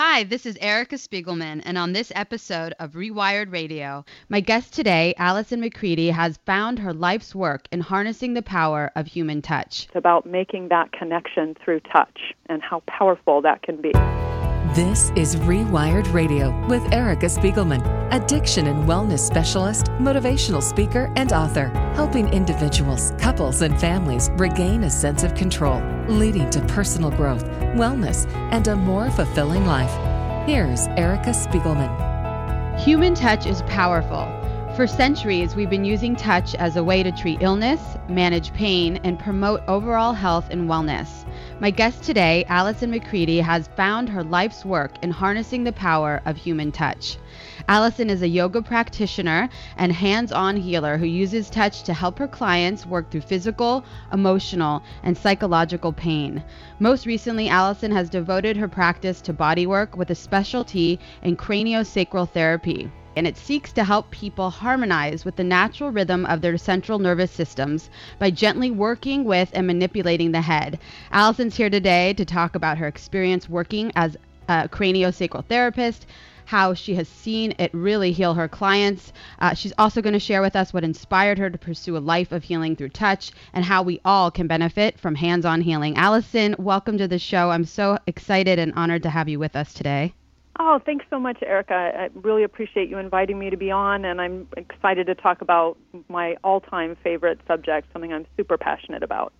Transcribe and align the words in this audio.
Hi, 0.00 0.22
this 0.22 0.46
is 0.46 0.56
Erica 0.60 0.94
Spiegelman, 0.94 1.60
and 1.64 1.76
on 1.76 1.92
this 1.92 2.12
episode 2.14 2.72
of 2.78 2.92
Rewired 2.92 3.50
Radio, 3.50 4.04
my 4.28 4.38
guest 4.38 4.72
today, 4.72 5.12
Allison 5.18 5.58
McCready, 5.58 6.10
has 6.10 6.38
found 6.46 6.78
her 6.78 6.94
life's 6.94 7.34
work 7.34 7.66
in 7.72 7.80
harnessing 7.80 8.34
the 8.34 8.42
power 8.42 8.92
of 8.94 9.08
human 9.08 9.42
touch. 9.42 9.86
It's 9.86 9.96
about 9.96 10.24
making 10.24 10.68
that 10.68 10.92
connection 10.92 11.56
through 11.64 11.80
touch 11.80 12.32
and 12.46 12.62
how 12.62 12.84
powerful 12.86 13.42
that 13.42 13.62
can 13.62 13.82
be. 13.82 13.90
This 14.74 15.10
is 15.16 15.34
Rewired 15.34 16.12
Radio 16.12 16.50
with 16.66 16.92
Erica 16.92 17.26
Spiegelman, 17.26 17.82
addiction 18.12 18.66
and 18.66 18.86
wellness 18.86 19.20
specialist, 19.20 19.86
motivational 19.92 20.62
speaker, 20.62 21.10
and 21.16 21.32
author, 21.32 21.68
helping 21.94 22.28
individuals, 22.28 23.12
couples, 23.18 23.62
and 23.62 23.80
families 23.80 24.28
regain 24.34 24.84
a 24.84 24.90
sense 24.90 25.22
of 25.22 25.34
control, 25.34 25.80
leading 26.06 26.50
to 26.50 26.60
personal 26.66 27.10
growth, 27.10 27.44
wellness, 27.76 28.30
and 28.52 28.68
a 28.68 28.76
more 28.76 29.10
fulfilling 29.10 29.64
life. 29.64 29.90
Here's 30.46 30.86
Erica 30.98 31.30
Spiegelman. 31.30 32.78
Human 32.78 33.14
touch 33.14 33.46
is 33.46 33.62
powerful. 33.62 34.37
For 34.78 34.86
centuries, 34.86 35.56
we've 35.56 35.68
been 35.68 35.84
using 35.84 36.14
touch 36.14 36.54
as 36.54 36.76
a 36.76 36.84
way 36.84 37.02
to 37.02 37.10
treat 37.10 37.42
illness, 37.42 37.80
manage 38.08 38.52
pain, 38.52 39.00
and 39.02 39.18
promote 39.18 39.60
overall 39.66 40.12
health 40.12 40.50
and 40.50 40.68
wellness. 40.68 41.24
My 41.58 41.72
guest 41.72 42.04
today, 42.04 42.44
Allison 42.46 42.92
McCready, 42.92 43.40
has 43.40 43.68
found 43.76 44.08
her 44.08 44.22
life's 44.22 44.64
work 44.64 44.92
in 45.02 45.10
harnessing 45.10 45.64
the 45.64 45.72
power 45.72 46.22
of 46.26 46.36
human 46.36 46.70
touch. 46.70 47.16
Allison 47.66 48.08
is 48.08 48.22
a 48.22 48.28
yoga 48.28 48.62
practitioner 48.62 49.48
and 49.76 49.90
hands 49.90 50.30
on 50.30 50.56
healer 50.56 50.96
who 50.96 51.06
uses 51.06 51.50
touch 51.50 51.82
to 51.82 51.92
help 51.92 52.16
her 52.20 52.28
clients 52.28 52.86
work 52.86 53.10
through 53.10 53.22
physical, 53.22 53.84
emotional, 54.12 54.84
and 55.02 55.18
psychological 55.18 55.92
pain. 55.92 56.40
Most 56.78 57.04
recently, 57.04 57.48
Allison 57.48 57.90
has 57.90 58.08
devoted 58.08 58.56
her 58.56 58.68
practice 58.68 59.20
to 59.22 59.34
bodywork 59.34 59.96
with 59.96 60.10
a 60.10 60.14
specialty 60.14 61.00
in 61.24 61.36
craniosacral 61.36 62.30
therapy 62.30 62.88
and 63.18 63.26
it 63.26 63.36
seeks 63.36 63.72
to 63.72 63.82
help 63.82 64.10
people 64.12 64.48
harmonize 64.48 65.24
with 65.24 65.34
the 65.34 65.44
natural 65.44 65.90
rhythm 65.90 66.24
of 66.26 66.40
their 66.40 66.56
central 66.56 67.00
nervous 67.00 67.32
systems 67.32 67.90
by 68.20 68.30
gently 68.30 68.70
working 68.70 69.24
with 69.24 69.50
and 69.52 69.66
manipulating 69.66 70.30
the 70.30 70.40
head. 70.40 70.78
Allison's 71.10 71.56
here 71.56 71.68
today 71.68 72.14
to 72.14 72.24
talk 72.24 72.54
about 72.54 72.78
her 72.78 72.86
experience 72.86 73.48
working 73.48 73.90
as 73.96 74.16
a 74.48 74.68
craniosacral 74.68 75.44
therapist, 75.44 76.06
how 76.44 76.72
she 76.72 76.94
has 76.94 77.08
seen 77.08 77.52
it 77.58 77.74
really 77.74 78.12
heal 78.12 78.34
her 78.34 78.48
clients. 78.48 79.12
Uh, 79.40 79.52
she's 79.52 79.72
also 79.76 80.00
going 80.00 80.12
to 80.12 80.20
share 80.20 80.40
with 80.40 80.54
us 80.54 80.72
what 80.72 80.84
inspired 80.84 81.38
her 81.38 81.50
to 81.50 81.58
pursue 81.58 81.96
a 81.96 81.98
life 81.98 82.30
of 82.30 82.44
healing 82.44 82.76
through 82.76 82.88
touch 82.88 83.32
and 83.52 83.64
how 83.64 83.82
we 83.82 84.00
all 84.04 84.30
can 84.30 84.46
benefit 84.46 84.98
from 84.98 85.16
hands 85.16 85.44
on 85.44 85.60
healing. 85.60 85.96
Allison, 85.96 86.54
welcome 86.56 86.96
to 86.96 87.08
the 87.08 87.18
show. 87.18 87.50
I'm 87.50 87.64
so 87.64 87.98
excited 88.06 88.60
and 88.60 88.72
honored 88.76 89.02
to 89.02 89.10
have 89.10 89.28
you 89.28 89.40
with 89.40 89.56
us 89.56 89.74
today. 89.74 90.14
Oh, 90.60 90.80
thanks 90.84 91.04
so 91.08 91.20
much, 91.20 91.38
Erica. 91.42 91.74
I 91.74 92.08
really 92.14 92.42
appreciate 92.42 92.88
you 92.88 92.98
inviting 92.98 93.38
me 93.38 93.48
to 93.50 93.56
be 93.56 93.70
on, 93.70 94.04
and 94.04 94.20
I'm 94.20 94.48
excited 94.56 95.06
to 95.06 95.14
talk 95.14 95.40
about 95.40 95.78
my 96.08 96.36
all 96.42 96.60
time 96.60 96.96
favorite 97.04 97.38
subject, 97.46 97.86
something 97.92 98.12
I'm 98.12 98.26
super 98.36 98.58
passionate 98.58 99.04
about. 99.04 99.32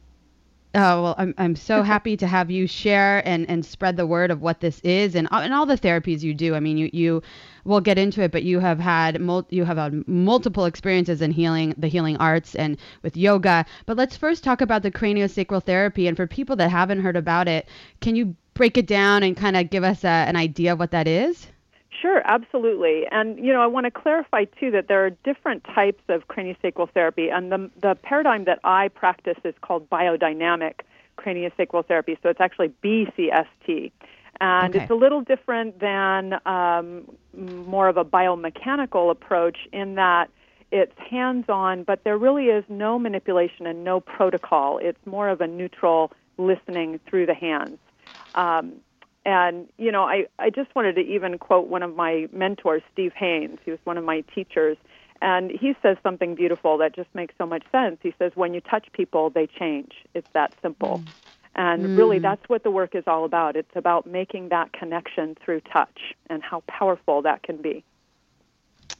Oh 0.75 1.03
well, 1.03 1.15
I'm 1.19 1.35
I'm 1.39 1.57
so 1.57 1.83
happy 1.95 2.17
to 2.19 2.27
have 2.27 2.53
you 2.53 2.69
share 2.69 3.27
and, 3.27 3.49
and 3.49 3.65
spread 3.65 3.97
the 3.97 4.07
word 4.07 4.31
of 4.31 4.43
what 4.43 4.61
this 4.61 4.81
is 4.81 5.17
and 5.17 5.27
and 5.33 5.53
all 5.53 5.67
the 5.67 5.79
therapies 5.79 6.23
you 6.23 6.35
do. 6.35 6.55
I 6.55 6.61
mean, 6.61 6.77
you 6.77 6.89
you 6.93 7.23
we'll 7.65 7.81
get 7.81 7.99
into 7.99 8.23
it, 8.23 8.31
but 8.31 8.45
you 8.45 8.61
have 8.61 8.79
had 8.79 9.21
mul- 9.21 9.47
you 9.51 9.65
have 9.65 9.79
had 9.79 10.07
multiple 10.07 10.67
experiences 10.67 11.21
in 11.21 11.33
healing 11.33 11.75
the 11.79 11.89
healing 11.89 12.17
arts 12.19 12.55
and 12.55 12.77
with 13.03 13.17
yoga. 13.17 13.65
But 13.87 13.97
let's 13.97 14.17
first 14.17 14.45
talk 14.45 14.61
about 14.61 14.83
the 14.83 14.93
craniosacral 14.93 15.65
therapy. 15.65 16.07
And 16.07 16.17
for 16.17 16.29
people 16.29 16.55
that 16.57 16.71
haven't 16.71 17.01
heard 17.01 17.17
about 17.17 17.49
it, 17.49 17.69
can 18.01 18.15
you 18.15 18.37
break 18.59 18.77
it 18.77 18.87
down 18.87 19.23
and 19.23 19.37
kind 19.37 19.57
of 19.57 19.71
give 19.71 19.85
us 19.85 20.05
a, 20.05 20.09
an 20.09 20.37
idea 20.37 20.75
of 20.75 20.79
what 20.79 20.91
that 20.91 21.09
is? 21.09 21.47
Sure, 22.03 22.21
absolutely. 22.27 23.07
And 23.11 23.39
you 23.39 23.53
know, 23.53 23.63
I 23.63 23.67
want 23.67 23.85
to 23.87 23.91
clarify 23.91 24.45
too 24.45 24.71
that 24.73 24.89
there 24.89 25.07
are 25.07 25.11
different 25.11 25.65
types 25.65 26.03
of 26.09 26.29
craniosacral 26.29 26.91
therapy, 26.93 27.29
and 27.29 27.51
the 27.51 27.71
the 27.81 27.97
paradigm 28.03 28.45
that 28.45 28.61
I 28.63 28.89
practice 28.89 29.39
is 29.45 29.55
called 29.63 29.89
biodynamic 29.89 30.81
craniosacral 31.17 31.87
therapy. 31.87 32.19
So 32.23 32.29
it's 32.29 32.41
actually 32.41 32.73
BCST, 32.85 33.91
and 34.41 34.75
okay. 34.75 34.83
it's 34.83 34.91
a 34.91 34.95
little 34.95 35.23
different 35.23 35.81
than 35.81 36.39
um, 36.47 37.11
more 37.35 37.89
of 37.89 37.97
a 37.97 38.05
biomechanical 38.05 39.11
approach 39.11 39.59
in 39.73 39.95
that 39.95 40.31
it's 40.71 40.93
hands-on, 40.99 41.83
but 41.83 42.05
there 42.05 42.19
really 42.19 42.47
is 42.47 42.63
no 42.69 42.99
manipulation 42.99 43.67
and 43.67 43.83
no 43.83 44.01
protocol. 44.01 44.79
It's 44.79 45.05
more 45.07 45.31
of 45.31 45.41
a 45.41 45.47
neutral 45.47 46.13
listening 46.37 47.01
through 47.09 47.27
the 47.27 47.35
hands. 47.35 47.79
Um, 48.35 48.75
and, 49.25 49.69
you 49.77 49.93
know, 49.93 50.05
I, 50.05 50.27
I 50.39 50.51
just 50.51 50.75
wanted 50.75 50.95
to 50.95 51.03
even 51.03 51.39
quote 51.39 51.69
one 51.69 51.83
of 51.83 51.95
my 51.95 52.29
mentors, 52.33 52.83
Steve 52.93 53.13
Haines. 53.15 53.59
He 53.65 53.71
was 53.71 53.81
one 53.85 53.99
of 53.99 54.05
my 54.05 54.23
teachers. 54.35 54.77
And 55.21 55.51
he 55.51 55.75
says 55.83 55.97
something 56.03 56.35
beautiful 56.35 56.79
that 56.79 56.95
just 56.95 57.13
makes 57.15 57.35
so 57.39 57.45
much 57.47 57.65
sense. 57.73 57.99
He 58.03 58.15
says, 58.19 58.33
when 58.37 58.55
you 58.55 58.61
touch 58.61 58.87
people, 58.93 59.31
they 59.31 59.47
change. 59.47 59.93
It's 60.15 60.31
that 60.33 60.55
simple. 60.63 61.03
Mm. 61.05 61.09
And 61.57 61.83
mm. 61.87 61.99
really, 61.99 62.21
that's 62.21 62.49
what 62.49 62.63
the 62.63 62.71
work 62.71 62.95
is 62.95 63.05
all 63.07 63.25
about. 63.25 63.57
It's 63.57 63.75
about 63.75 64.07
making 64.07 64.51
that 64.51 64.73
connection 64.73 65.37
through 65.45 65.61
touch 65.63 66.15
and 66.31 66.41
how 66.41 66.63
powerful 66.69 67.21
that 67.23 67.43
can 67.43 67.57
be. 67.57 67.83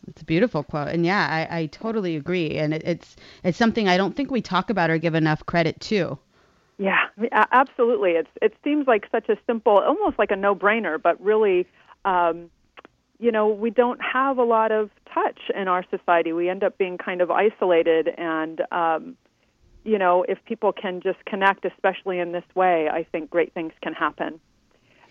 It's 0.09 0.23
a 0.23 0.25
beautiful 0.25 0.63
quote, 0.63 0.89
and 0.89 1.07
yeah, 1.07 1.47
I, 1.51 1.61
I 1.61 1.67
totally 1.67 2.17
agree. 2.17 2.57
And 2.57 2.75
it, 2.75 2.83
it's 2.85 3.17
it's 3.45 3.59
something 3.59 3.89
I 3.89 3.97
don't 3.97 4.17
think 4.17 4.31
we 4.31 4.41
talk 4.41 4.71
about 4.71 4.91
or 4.91 4.99
give 4.99 5.15
enough 5.15 5.45
credit 5.47 5.81
to. 5.83 6.19
Yeah, 6.79 7.09
absolutely. 7.33 8.13
It's 8.13 8.31
it 8.41 8.55
seems 8.63 8.87
like 8.87 9.09
such 9.11 9.29
a 9.29 9.37
simple, 9.47 9.79
almost 9.79 10.19
like 10.19 10.31
a 10.31 10.37
no-brainer, 10.37 11.01
but 11.03 11.21
really, 11.21 11.67
um, 12.05 12.51
you 13.19 13.33
know, 13.33 13.49
we 13.49 13.71
don't 13.71 14.01
have 14.01 14.39
a 14.39 14.45
lot 14.45 14.71
of 14.71 14.91
touch 15.13 15.41
in 15.55 15.67
our 15.67 15.85
society. 15.91 16.33
We 16.33 16.49
end 16.49 16.63
up 16.63 16.79
being 16.79 16.97
kind 16.97 17.21
of 17.21 17.33
isolated, 17.33 18.09
and 18.17 18.63
um, 18.71 19.17
you 19.83 19.99
know, 19.99 20.25
if 20.29 20.39
people 20.45 20.73
can 20.73 21.01
just 21.01 21.25
connect, 21.25 21.65
especially 21.65 22.21
in 22.21 22.31
this 22.31 22.45
way, 22.55 22.89
I 22.89 23.05
think 23.05 23.29
great 23.29 23.53
things 23.55 23.73
can 23.83 23.93
happen. 23.93 24.39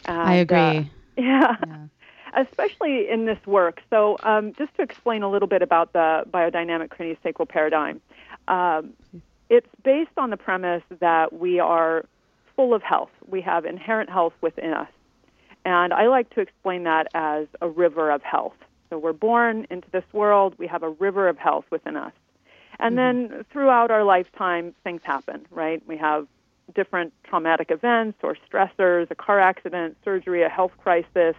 And, 0.06 0.22
I 0.22 0.35
agree. 0.35 0.57
Uh, 0.57 0.83
yeah. 1.17 1.56
yeah. 1.66 1.88
Especially 2.35 3.09
in 3.09 3.25
this 3.25 3.39
work. 3.45 3.81
So, 3.89 4.17
um, 4.22 4.53
just 4.53 4.75
to 4.75 4.83
explain 4.83 5.23
a 5.23 5.29
little 5.29 5.47
bit 5.47 5.61
about 5.61 5.94
the 5.94 6.23
biodynamic 6.31 6.89
craniosacral 6.89 7.50
paradigm, 7.50 8.00
um, 8.47 8.94
it's 9.49 9.67
based 9.83 10.11
on 10.17 10.29
the 10.29 10.37
premise 10.37 10.83
that 10.99 11.33
we 11.33 11.59
are 11.59 12.05
full 12.55 12.73
of 12.73 12.81
health. 12.81 13.11
We 13.27 13.41
have 13.41 13.65
inherent 13.65 14.09
health 14.09 14.33
within 14.41 14.73
us. 14.73 14.89
And 15.65 15.93
I 15.93 16.07
like 16.07 16.29
to 16.31 16.41
explain 16.41 16.83
that 16.83 17.07
as 17.13 17.47
a 17.61 17.69
river 17.69 18.09
of 18.09 18.23
health. 18.23 18.55
So 18.89 18.97
we're 18.97 19.13
born 19.13 19.67
into 19.69 19.89
this 19.91 20.05
world, 20.13 20.55
we 20.57 20.67
have 20.67 20.81
a 20.83 20.89
river 20.89 21.27
of 21.27 21.37
health 21.37 21.65
within 21.69 21.97
us. 21.97 22.13
And 22.79 22.97
mm-hmm. 22.97 23.33
then 23.33 23.45
throughout 23.51 23.91
our 23.91 24.03
lifetime, 24.03 24.73
things 24.83 25.01
happen, 25.03 25.45
right? 25.51 25.85
We 25.87 25.97
have 25.97 26.27
different 26.73 27.13
traumatic 27.23 27.71
events 27.71 28.19
or 28.23 28.37
stressors, 28.49 29.09
a 29.11 29.15
car 29.15 29.39
accident, 29.39 29.97
surgery, 30.03 30.43
a 30.43 30.49
health 30.49 30.71
crisis, 30.77 31.35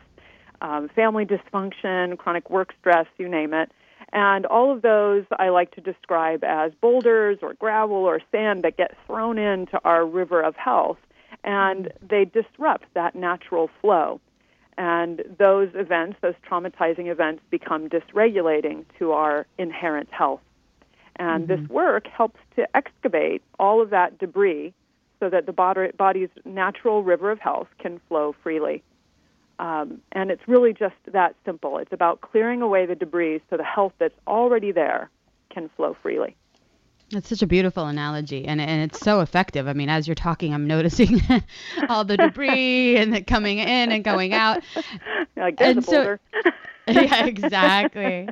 um, 0.61 0.89
family 0.89 1.25
dysfunction, 1.25 2.19
chronic 2.19 2.51
work 2.51 2.75
stress, 2.81 3.07
you 3.19 3.29
name 3.29 3.55
it. 3.55 3.71
And 4.13 4.47
all 4.47 4.73
of 4.73 4.83
those 4.83 5.25
I 5.39 5.51
like 5.51 5.75
to 5.75 5.81
describe 5.81 6.43
as 6.43 6.73
boulders 6.81 7.39
or 7.43 7.55
gravel 7.55 7.97
or 7.97 8.21
sand 8.33 8.63
that 8.63 8.77
get 8.77 8.97
thrown 9.07 9.39
into 9.39 9.79
our 9.85 10.07
river 10.07 10.41
of 10.41 10.57
health, 10.57 10.99
and 11.45 11.93
they 12.01 12.25
disrupt 12.25 12.87
that 12.95 13.15
natural 13.15 13.71
flow. 13.81 14.21
And 14.79 15.23
those 15.39 15.71
events, 15.75 16.19
those 16.21 16.37
traumatizing 16.49 17.11
events, 17.11 17.43
become 17.51 17.89
dysregulating 17.89 18.85
to 18.99 19.13
our 19.13 19.47
inherent 19.59 20.11
health. 20.11 20.41
And 21.17 21.49
mm-hmm. 21.49 21.63
this 21.63 21.71
work 21.71 22.07
helps 22.07 22.41
to 22.57 22.77
excavate 22.77 23.43
all 23.59 23.83
of 23.83 23.91
that 23.91 24.19
debris 24.19 24.73
so 25.21 25.29
that 25.29 25.47
the 25.47 25.93
body's 25.99 26.29
natural 26.45 27.03
river 27.03 27.33
of 27.33 27.41
health 27.41 27.67
can 27.81 28.01
flow 28.09 28.35
freely. 28.41 28.85
Um, 29.59 30.01
and 30.13 30.31
it's 30.31 30.47
really 30.47 30.73
just 30.73 30.95
that 31.13 31.35
simple. 31.45 31.79
It's 31.79 31.93
about 31.93 32.21
clearing 32.21 32.63
away 32.63 32.87
the 32.87 32.95
debris 32.95 33.43
so 33.51 33.57
the 33.57 33.65
health 33.65 33.93
that's 33.99 34.15
already 34.27 34.71
there 34.71 35.11
can 35.51 35.69
flow 35.77 35.97
freely. 36.01 36.37
That's 37.11 37.29
such 37.31 37.41
a 37.41 37.47
beautiful 37.47 37.87
analogy, 37.87 38.45
and 38.45 38.61
and 38.61 38.83
it's 38.83 39.01
so 39.01 39.21
effective. 39.21 39.67
I 39.67 39.73
mean, 39.73 39.89
as 39.89 40.07
you're 40.07 40.15
talking, 40.15 40.53
I'm 40.53 40.67
noticing 40.67 41.23
all 41.89 42.05
the 42.05 42.19
debris 42.19 42.97
and 42.99 43.15
the 43.15 43.23
coming 43.23 43.59
in 43.59 43.91
and 43.91 44.05
going 44.05 44.35
out. 44.35 44.63
like 45.35 45.59
and 45.59 45.83
so, 45.83 46.19
yeah, 46.87 47.25
exactly. 47.25 48.29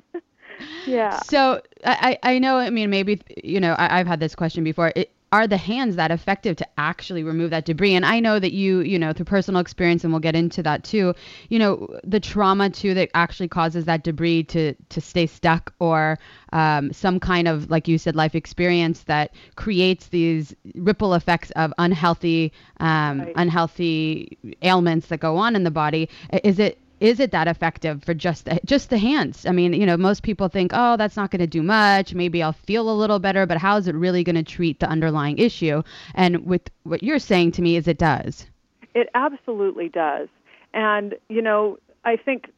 Yeah. 0.87 1.19
So 1.20 1.62
I 1.84 2.19
I 2.22 2.38
know. 2.38 2.58
I 2.58 2.69
mean, 2.69 2.90
maybe 2.90 3.22
you 3.43 3.61
know 3.61 3.75
I, 3.79 3.96
have 3.96 4.06
had 4.06 4.20
this 4.20 4.34
question 4.34 4.62
before. 4.62 4.93
It, 4.94 5.11
are 5.37 5.47
the 5.47 5.59
hands 5.59 5.97
that 5.97 6.11
effective 6.11 6.56
to 6.56 6.67
actually 6.79 7.23
remove 7.23 7.50
that 7.50 7.67
debris? 7.67 7.94
And 7.94 8.06
I 8.06 8.21
know 8.21 8.38
that 8.38 8.53
you, 8.53 8.81
you 8.81 8.99
know, 8.99 9.12
through 9.12 9.27
personal 9.27 9.61
experience, 9.61 10.03
and 10.03 10.12
we'll 10.12 10.21
get 10.21 10.35
into 10.35 10.62
that 10.62 10.83
too. 10.83 11.15
You 11.50 11.59
know, 11.59 11.88
the 12.05 12.21
trauma 12.21 12.71
too 12.71 12.94
that 12.94 13.11
actually 13.15 13.49
causes 13.49 13.85
that 13.85 14.03
debris 14.03 14.44
to 14.44 14.75
to 14.75 15.00
stay 15.00 15.27
stuck, 15.27 15.75
or 15.79 16.19
um, 16.53 16.91
some 16.93 17.21
kind 17.21 17.49
of, 17.49 17.71
like 17.71 17.87
you 17.87 17.99
said, 17.99 18.17
life 18.17 18.35
experience 18.35 19.03
that 19.05 19.35
creates 19.56 20.09
these 20.09 20.55
ripple 20.75 21.12
effects 21.12 21.50
of 21.53 21.73
unhealthy, 21.77 22.53
um, 22.81 23.21
right. 23.21 23.32
unhealthy 23.37 24.39
ailments 24.62 25.09
that 25.09 25.21
go 25.21 25.37
on 25.37 25.55
in 25.55 25.65
the 25.65 25.71
body. 25.71 26.09
Is 26.44 26.59
it 26.59 26.79
is 27.00 27.20
it 27.20 27.31
that 27.32 27.48
effective 27.48 28.02
for 28.02 28.14
just 28.14 28.46
the, 28.46 28.60
just 28.64 28.90
the 28.90 28.98
hands? 28.98 29.44
I 29.46 29.52
mean, 29.52 29.72
you 29.72 29.87
know, 29.87 29.96
most 29.96 30.22
people 30.22 30.48
think, 30.48 30.70
oh, 30.75 30.96
that's 30.96 31.16
not 31.16 31.31
going 31.31 31.40
to 31.40 31.46
do 31.46 31.62
much. 31.62 32.14
Maybe 32.14 32.43
I'll 32.43 32.52
feel 32.52 32.90
a 32.90 32.93
little 32.93 33.19
better, 33.19 33.46
but 33.46 33.58
how 33.58 33.76
is 33.76 33.87
it 33.87 33.94
really 33.94 34.25
going 34.25 34.37
to 34.37 34.43
treat 34.43 34.81
the 34.81 34.88
underlying 34.88 35.38
issue? 35.38 35.82
And 36.14 36.46
with 36.46 36.70
what 36.84 37.02
you're 37.02 37.19
saying 37.19 37.52
to 37.52 37.62
me 37.62 37.76
is 37.76 37.87
it 37.87 37.98
does. 37.98 38.46
It 38.94 39.08
absolutely 39.14 39.88
does. 39.88 40.28
And, 40.72 41.14
you 41.28 41.43
know, 41.43 41.78
I 42.04 42.16
think 42.16 42.50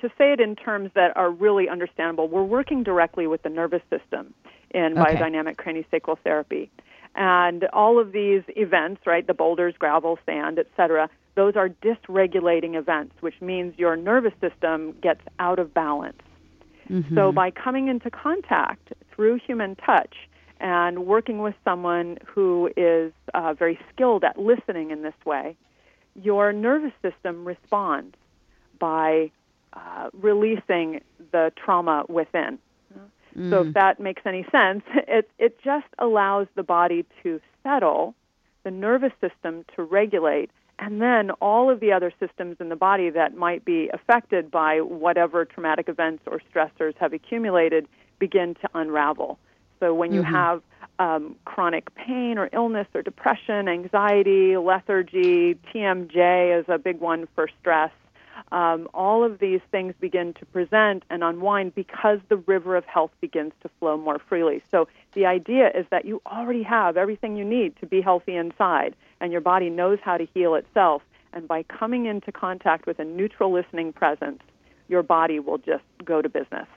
to 0.00 0.08
say 0.18 0.32
it 0.32 0.40
in 0.40 0.56
terms 0.56 0.90
that 0.94 1.16
are 1.16 1.30
really 1.30 1.68
understandable, 1.68 2.28
we're 2.28 2.44
working 2.44 2.82
directly 2.82 3.26
with 3.26 3.42
the 3.42 3.48
nervous 3.48 3.82
system 3.88 4.34
in 4.70 4.98
okay. 4.98 5.14
biodynamic 5.14 5.56
craniosacral 5.56 6.18
therapy. 6.24 6.70
And 7.14 7.64
all 7.72 7.98
of 7.98 8.12
these 8.12 8.42
events, 8.48 9.02
right, 9.06 9.26
the 9.26 9.32
boulders, 9.32 9.74
gravel, 9.78 10.18
sand, 10.26 10.58
etc., 10.58 11.08
those 11.36 11.54
are 11.54 11.68
dysregulating 11.68 12.74
events, 12.74 13.14
which 13.20 13.40
means 13.40 13.78
your 13.78 13.94
nervous 13.94 14.32
system 14.40 14.96
gets 15.02 15.20
out 15.38 15.58
of 15.58 15.72
balance. 15.72 16.20
Mm-hmm. 16.90 17.14
So, 17.14 17.30
by 17.30 17.50
coming 17.50 17.88
into 17.88 18.10
contact 18.10 18.92
through 19.14 19.38
human 19.46 19.76
touch 19.76 20.14
and 20.60 21.06
working 21.06 21.40
with 21.40 21.54
someone 21.62 22.18
who 22.24 22.70
is 22.76 23.12
uh, 23.34 23.54
very 23.54 23.78
skilled 23.92 24.24
at 24.24 24.38
listening 24.38 24.90
in 24.90 25.02
this 25.02 25.14
way, 25.24 25.56
your 26.14 26.52
nervous 26.52 26.92
system 27.02 27.44
responds 27.44 28.16
by 28.78 29.30
uh, 29.74 30.08
releasing 30.14 31.00
the 31.32 31.52
trauma 31.56 32.04
within. 32.08 32.58
Mm. 33.36 33.50
So, 33.50 33.62
if 33.66 33.74
that 33.74 34.00
makes 34.00 34.22
any 34.24 34.46
sense, 34.50 34.84
it, 34.94 35.28
it 35.38 35.58
just 35.62 35.86
allows 35.98 36.46
the 36.54 36.62
body 36.62 37.04
to 37.24 37.40
settle, 37.62 38.14
the 38.62 38.70
nervous 38.70 39.12
system 39.20 39.64
to 39.74 39.82
regulate, 39.82 40.50
and 40.78 41.00
then 41.00 41.30
all 41.40 41.70
of 41.70 41.80
the 41.80 41.92
other 41.92 42.12
systems 42.20 42.56
in 42.60 42.68
the 42.68 42.76
body 42.76 43.10
that 43.10 43.36
might 43.36 43.64
be 43.64 43.88
affected 43.92 44.50
by 44.50 44.80
whatever 44.80 45.44
traumatic 45.44 45.88
events 45.88 46.22
or 46.26 46.40
stressors 46.52 46.94
have 46.98 47.12
accumulated 47.12 47.88
begin 48.18 48.54
to 48.54 48.68
unravel. 48.74 49.38
So 49.80 49.94
when 49.94 50.12
you 50.12 50.22
mm-hmm. 50.22 50.34
have 50.34 50.62
um, 50.98 51.36
chronic 51.44 51.94
pain 51.94 52.38
or 52.38 52.48
illness 52.52 52.86
or 52.94 53.02
depression, 53.02 53.68
anxiety, 53.68 54.56
lethargy, 54.56 55.58
TMJ 55.74 56.60
is 56.60 56.66
a 56.68 56.78
big 56.78 57.00
one 57.00 57.26
for 57.34 57.48
stress. 57.60 57.92
Um, 58.52 58.88
all 58.92 59.24
of 59.24 59.38
these 59.38 59.60
things 59.70 59.94
begin 59.98 60.34
to 60.34 60.46
present 60.46 61.04
and 61.08 61.24
unwind 61.24 61.74
because 61.74 62.20
the 62.28 62.36
river 62.36 62.76
of 62.76 62.84
health 62.84 63.10
begins 63.20 63.52
to 63.62 63.70
flow 63.78 63.96
more 63.96 64.18
freely. 64.18 64.62
So 64.70 64.88
the 65.16 65.26
idea 65.26 65.70
is 65.74 65.86
that 65.90 66.04
you 66.04 66.22
already 66.26 66.62
have 66.62 66.96
everything 66.96 67.36
you 67.36 67.44
need 67.44 67.74
to 67.80 67.86
be 67.86 68.00
healthy 68.00 68.36
inside 68.36 68.94
and 69.20 69.32
your 69.32 69.40
body 69.40 69.70
knows 69.70 69.98
how 70.02 70.16
to 70.18 70.26
heal 70.34 70.54
itself. 70.54 71.02
And 71.32 71.48
by 71.48 71.64
coming 71.64 72.04
into 72.06 72.30
contact 72.30 72.86
with 72.86 72.98
a 73.00 73.04
neutral 73.04 73.52
listening 73.52 73.92
presence, 73.92 74.40
your 74.88 75.02
body 75.02 75.40
will 75.40 75.58
just 75.58 75.84
go 76.04 76.22
to 76.22 76.28
business. 76.28 76.68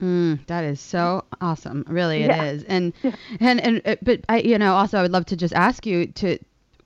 Mm, 0.00 0.44
that 0.46 0.64
is 0.64 0.80
so 0.80 1.24
awesome. 1.40 1.84
Really, 1.86 2.22
it 2.22 2.30
yeah. 2.30 2.44
is. 2.44 2.64
And, 2.64 2.92
and, 3.40 3.60
and, 3.60 3.82
uh, 3.84 3.96
but 4.02 4.22
I, 4.28 4.38
you 4.38 4.58
know, 4.58 4.74
also 4.74 4.98
I 4.98 5.02
would 5.02 5.12
love 5.12 5.26
to 5.26 5.36
just 5.36 5.54
ask 5.54 5.86
you 5.86 6.06
to 6.06 6.38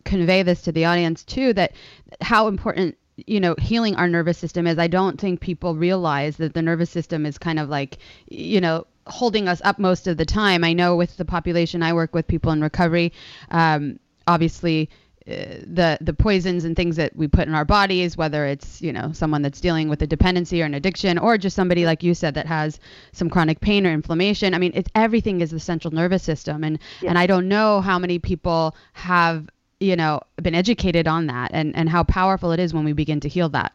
convey 0.05 0.43
this 0.43 0.63
to 0.63 0.73
the 0.73 0.85
audience 0.85 1.25
too, 1.25 1.53
that 1.55 1.73
how 2.21 2.49
important 2.49 2.97
you 3.27 3.39
know 3.39 3.55
healing 3.59 3.95
our 3.97 4.09
nervous 4.09 4.39
system 4.39 4.67
is 4.67 4.79
i 4.79 4.87
don't 4.87 5.21
think 5.21 5.41
people 5.41 5.75
realize 5.75 6.39
that 6.39 6.55
the 6.55 6.63
nervous 6.63 6.89
system 6.89 7.27
is 7.27 7.37
kind 7.37 7.59
of 7.59 7.69
like 7.69 7.99
you 8.29 8.59
know 8.63 8.87
holding 9.11 9.49
us 9.49 9.61
up 9.65 9.79
most 9.79 10.07
of 10.07 10.17
the 10.17 10.25
time. 10.25 10.65
I 10.65 10.73
know 10.73 10.97
with 10.97 11.17
the 11.17 11.25
population 11.25 11.83
i 11.83 11.93
work 11.93 12.15
with 12.15 12.27
people 12.27 12.53
in 12.53 12.61
recovery 12.61 13.13
um, 13.51 13.99
obviously 14.27 14.89
uh, 15.29 15.35
the 15.67 15.99
the 16.01 16.13
poisons 16.13 16.65
and 16.65 16.75
things 16.75 16.97
that 16.97 17.15
we 17.15 17.29
put 17.29 17.47
in 17.47 17.55
our 17.55 17.65
bodies 17.65 18.17
whether 18.17 18.47
it's 18.47 18.81
you 18.81 18.93
know 18.93 19.13
someone 19.13 19.43
that's 19.43 19.61
dealing 19.61 19.89
with 19.89 20.03
a 20.03 20.07
dependency 20.07 20.63
or 20.63 20.65
an 20.65 20.75
addiction 20.75 21.19
or 21.19 21.37
just 21.37 21.55
somebody 21.55 21.85
like 21.85 22.03
you 22.03 22.15
said 22.15 22.35
that 22.35 22.47
has 22.47 22.81
some 23.13 23.29
chronic 23.29 23.61
pain 23.61 23.87
or 23.87 23.93
inflammation. 23.93 24.55
I 24.55 24.59
mean 24.59 24.73
it's 24.75 24.91
everything 24.95 25.41
is 25.41 25.51
the 25.51 25.61
central 25.61 25.93
nervous 25.93 26.23
system 26.23 26.65
and 26.65 26.79
yeah. 27.03 27.11
and 27.11 27.19
i 27.19 27.27
don't 27.27 27.49
know 27.49 27.81
how 27.81 27.99
many 27.99 28.19
people 28.19 28.75
have 28.93 29.49
you 29.79 29.97
know 29.97 30.21
been 30.43 30.55
educated 30.55 31.07
on 31.07 31.27
that 31.27 31.51
and 31.53 31.77
and 31.77 31.89
how 31.89 32.03
powerful 32.03 32.53
it 32.53 32.61
is 32.61 32.73
when 32.73 32.85
we 32.85 32.93
begin 32.93 33.21
to 33.21 33.29
heal 33.29 33.49
that 33.51 33.73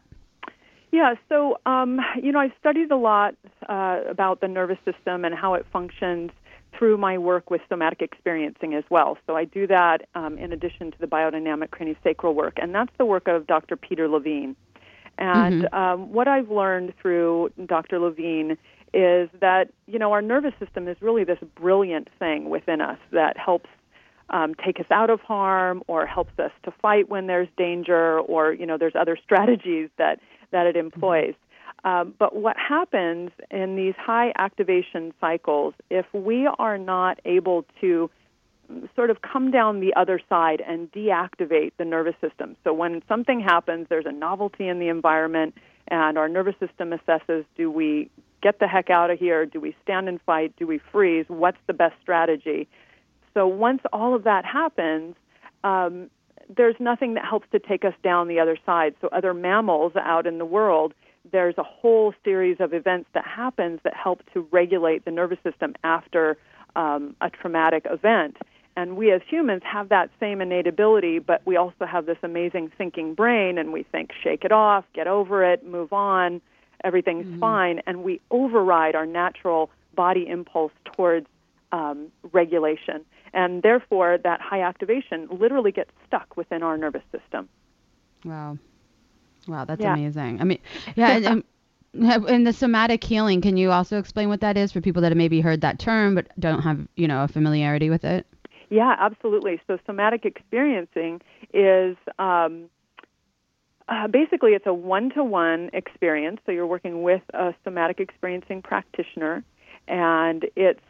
yeah, 0.96 1.14
so 1.28 1.58
um, 1.66 2.00
you 2.22 2.32
know, 2.32 2.38
I've 2.38 2.54
studied 2.58 2.90
a 2.90 2.96
lot 2.96 3.34
uh, 3.68 4.00
about 4.08 4.40
the 4.40 4.48
nervous 4.48 4.78
system 4.90 5.26
and 5.26 5.34
how 5.34 5.52
it 5.52 5.66
functions 5.70 6.30
through 6.78 6.96
my 6.96 7.18
work 7.18 7.50
with 7.50 7.60
somatic 7.68 8.00
experiencing 8.00 8.72
as 8.72 8.84
well. 8.88 9.18
So 9.26 9.36
I 9.36 9.44
do 9.44 9.66
that 9.66 10.08
um, 10.14 10.38
in 10.38 10.52
addition 10.52 10.90
to 10.92 10.98
the 10.98 11.06
biodynamic 11.06 11.68
craniosacral 11.68 12.34
work, 12.34 12.54
and 12.56 12.74
that's 12.74 12.92
the 12.96 13.04
work 13.04 13.28
of 13.28 13.46
Dr. 13.46 13.76
Peter 13.76 14.08
Levine. 14.08 14.56
And 15.18 15.64
mm-hmm. 15.64 15.74
um, 15.74 16.12
what 16.12 16.28
I've 16.28 16.50
learned 16.50 16.94
through 17.00 17.50
Dr. 17.66 17.98
Levine 17.98 18.56
is 18.94 19.28
that 19.40 19.68
you 19.86 19.98
know 19.98 20.12
our 20.12 20.22
nervous 20.22 20.54
system 20.58 20.88
is 20.88 20.96
really 21.02 21.24
this 21.24 21.38
brilliant 21.56 22.08
thing 22.18 22.48
within 22.48 22.80
us 22.80 22.98
that 23.12 23.36
helps 23.36 23.68
um, 24.30 24.54
take 24.54 24.80
us 24.80 24.86
out 24.90 25.10
of 25.10 25.20
harm 25.20 25.82
or 25.88 26.06
helps 26.06 26.38
us 26.38 26.52
to 26.62 26.70
fight 26.70 27.10
when 27.10 27.26
there's 27.26 27.48
danger 27.58 28.18
or 28.20 28.54
you 28.54 28.64
know 28.64 28.78
there's 28.78 28.96
other 28.98 29.18
strategies 29.22 29.90
that 29.98 30.20
that 30.50 30.66
it 30.66 30.76
employs. 30.76 31.34
Um, 31.84 32.14
but 32.18 32.34
what 32.34 32.56
happens 32.56 33.30
in 33.50 33.76
these 33.76 33.94
high 33.96 34.32
activation 34.36 35.12
cycles, 35.20 35.74
if 35.90 36.06
we 36.12 36.48
are 36.58 36.78
not 36.78 37.20
able 37.24 37.64
to 37.80 38.10
sort 38.94 39.10
of 39.10 39.22
come 39.22 39.50
down 39.50 39.80
the 39.80 39.94
other 39.94 40.20
side 40.28 40.62
and 40.66 40.90
deactivate 40.92 41.72
the 41.78 41.84
nervous 41.84 42.14
system. 42.20 42.56
So 42.64 42.72
when 42.72 43.02
something 43.08 43.40
happens, 43.40 43.86
there's 43.88 44.06
a 44.06 44.12
novelty 44.12 44.68
in 44.68 44.78
the 44.78 44.88
environment, 44.88 45.54
and 45.88 46.18
our 46.18 46.28
nervous 46.28 46.56
system 46.58 46.90
assesses 46.90 47.44
do 47.56 47.70
we 47.70 48.10
get 48.42 48.58
the 48.58 48.66
heck 48.66 48.90
out 48.90 49.10
of 49.10 49.18
here? 49.18 49.46
Do 49.46 49.60
we 49.60 49.76
stand 49.82 50.08
and 50.08 50.20
fight? 50.22 50.54
Do 50.56 50.66
we 50.66 50.80
freeze? 50.92 51.26
What's 51.28 51.58
the 51.66 51.72
best 51.72 51.94
strategy? 52.02 52.68
So 53.34 53.46
once 53.46 53.82
all 53.92 54.14
of 54.14 54.24
that 54.24 54.44
happens, 54.44 55.14
um, 55.62 56.10
there's 56.54 56.76
nothing 56.78 57.14
that 57.14 57.24
helps 57.24 57.46
to 57.52 57.58
take 57.58 57.84
us 57.84 57.94
down 58.02 58.28
the 58.28 58.38
other 58.38 58.56
side. 58.64 58.94
So 59.00 59.08
other 59.12 59.34
mammals 59.34 59.92
out 59.96 60.26
in 60.26 60.38
the 60.38 60.44
world 60.44 60.94
there's 61.32 61.56
a 61.58 61.62
whole 61.62 62.14
series 62.24 62.56
of 62.60 62.72
events 62.72 63.08
that 63.14 63.26
happens 63.26 63.80
that 63.84 63.94
help 63.94 64.22
to 64.32 64.46
regulate 64.50 65.04
the 65.04 65.10
nervous 65.10 65.38
system 65.42 65.74
after 65.84 66.36
um, 66.74 67.16
a 67.20 67.30
traumatic 67.30 67.86
event. 67.90 68.36
And 68.76 68.96
we 68.96 69.10
as 69.10 69.22
humans 69.26 69.62
have 69.64 69.88
that 69.88 70.10
same 70.20 70.40
innate 70.40 70.66
ability, 70.66 71.18
but 71.18 71.40
we 71.46 71.56
also 71.56 71.86
have 71.86 72.04
this 72.06 72.18
amazing 72.22 72.70
thinking 72.76 73.14
brain, 73.14 73.56
and 73.56 73.72
we 73.72 73.84
think, 73.84 74.10
shake 74.22 74.44
it 74.44 74.52
off, 74.52 74.84
get 74.92 75.06
over 75.06 75.42
it, 75.44 75.64
move 75.64 75.92
on, 75.92 76.42
everything's 76.84 77.26
mm-hmm. 77.26 77.40
fine. 77.40 77.82
And 77.86 78.04
we 78.04 78.20
override 78.30 78.94
our 78.94 79.06
natural 79.06 79.70
body 79.94 80.28
impulse 80.28 80.72
towards 80.84 81.26
um, 81.72 82.08
regulation. 82.32 83.04
And 83.36 83.62
therefore, 83.62 84.16
that 84.24 84.40
high 84.40 84.62
activation 84.62 85.28
literally 85.30 85.70
gets 85.70 85.90
stuck 86.06 86.38
within 86.38 86.62
our 86.62 86.78
nervous 86.78 87.02
system. 87.12 87.50
Wow. 88.24 88.56
Wow, 89.46 89.66
that's 89.66 89.82
yeah. 89.82 89.92
amazing. 89.92 90.40
I 90.40 90.44
mean, 90.44 90.58
yeah, 90.96 91.18
and, 91.18 91.44
and 92.28 92.46
the 92.46 92.52
somatic 92.54 93.04
healing, 93.04 93.42
can 93.42 93.58
you 93.58 93.70
also 93.70 93.98
explain 93.98 94.30
what 94.30 94.40
that 94.40 94.56
is 94.56 94.72
for 94.72 94.80
people 94.80 95.02
that 95.02 95.10
have 95.10 95.18
maybe 95.18 95.42
heard 95.42 95.60
that 95.60 95.78
term 95.78 96.14
but 96.14 96.28
don't 96.40 96.62
have, 96.62 96.88
you 96.96 97.06
know, 97.06 97.24
a 97.24 97.28
familiarity 97.28 97.90
with 97.90 98.04
it? 98.06 98.26
Yeah, 98.70 98.96
absolutely. 98.98 99.60
So 99.66 99.78
somatic 99.84 100.24
experiencing 100.24 101.20
is 101.52 101.94
um, 102.18 102.70
uh, 103.86 104.08
basically 104.08 104.52
it's 104.52 104.66
a 104.66 104.72
one-to-one 104.72 105.70
experience. 105.74 106.40
So 106.46 106.52
you're 106.52 106.66
working 106.66 107.02
with 107.02 107.22
a 107.34 107.52
somatic 107.64 108.00
experiencing 108.00 108.62
practitioner, 108.62 109.44
and 109.86 110.46
it's 110.56 110.80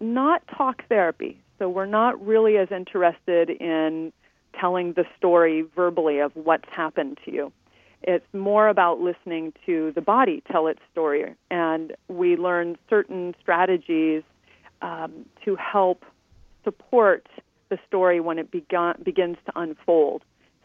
not 0.00 0.42
talk 0.48 0.82
therapy. 0.88 1.42
So 1.60 1.68
we're 1.68 1.84
not 1.84 2.24
really 2.26 2.56
as 2.56 2.68
interested 2.72 3.50
in 3.50 4.12
telling 4.58 4.94
the 4.94 5.04
story 5.18 5.62
verbally 5.76 6.18
of 6.18 6.32
what's 6.34 6.68
happened 6.74 7.18
to 7.26 7.32
you. 7.32 7.52
It's 8.02 8.24
more 8.32 8.68
about 8.68 9.00
listening 9.00 9.52
to 9.66 9.92
the 9.94 10.00
body 10.00 10.42
tell 10.50 10.66
its 10.68 10.80
story. 10.90 11.34
And 11.50 11.92
we 12.08 12.36
learn 12.36 12.78
certain 12.88 13.34
strategies 13.42 14.22
um, 14.80 15.26
to 15.44 15.54
help 15.56 16.04
support 16.64 17.26
the 17.68 17.78
story 17.86 18.20
when 18.20 18.38
it 18.38 18.50
begun, 18.50 18.94
begins 19.04 19.36
to 19.44 19.52
unfold. 19.54 20.22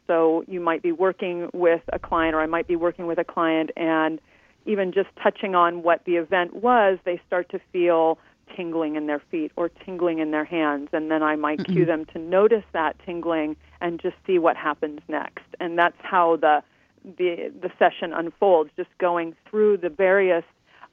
So 0.08 0.46
you 0.48 0.62
might 0.62 0.82
be 0.82 0.94
working 0.94 1.50
with 1.54 1.82
a 1.92 2.00
client, 2.00 2.36
or 2.36 2.42
I 2.42 2.46
might 2.46 2.68
be 2.70 2.78
working 2.78 3.06
with 3.06 3.20
a 3.20 3.26
client, 3.26 3.72
and 3.76 4.22
even 4.66 4.94
just 4.94 5.10
touching 5.22 5.56
on 5.56 5.84
what 5.84 6.06
the 6.06 6.16
event 6.16 6.56
was, 6.56 7.00
they 7.04 7.20
start 7.28 7.50
to 7.50 7.60
feel 7.74 8.18
tingling 8.56 8.96
in 8.96 9.08
their 9.08 9.20
feet 9.32 9.52
or 9.56 9.70
tingling 9.70 10.20
in 10.20 10.32
their 10.32 10.46
hands, 10.46 10.90
and 10.94 11.10
then 11.12 11.24
I 11.24 11.36
might 11.36 11.60
Mm-mm. 11.60 11.74
cue 11.74 11.86
them 11.86 12.06
to 12.14 12.20
notice 12.20 12.64
that 12.74 12.98
tingling 13.06 13.56
and 13.82 14.00
just 14.00 14.16
see 14.26 14.40
what 14.40 14.56
happens 14.58 15.00
next. 15.08 15.46
And 15.60 15.78
that's 15.78 15.98
how 16.02 16.36
the 16.38 16.64
the 17.04 17.52
the 17.62 17.72
session 17.78 18.14
unfolds, 18.14 18.72
just 18.76 18.90
going 18.98 19.36
through 19.50 19.78
the 19.78 19.90
various 19.90 20.44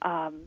um, 0.03 0.43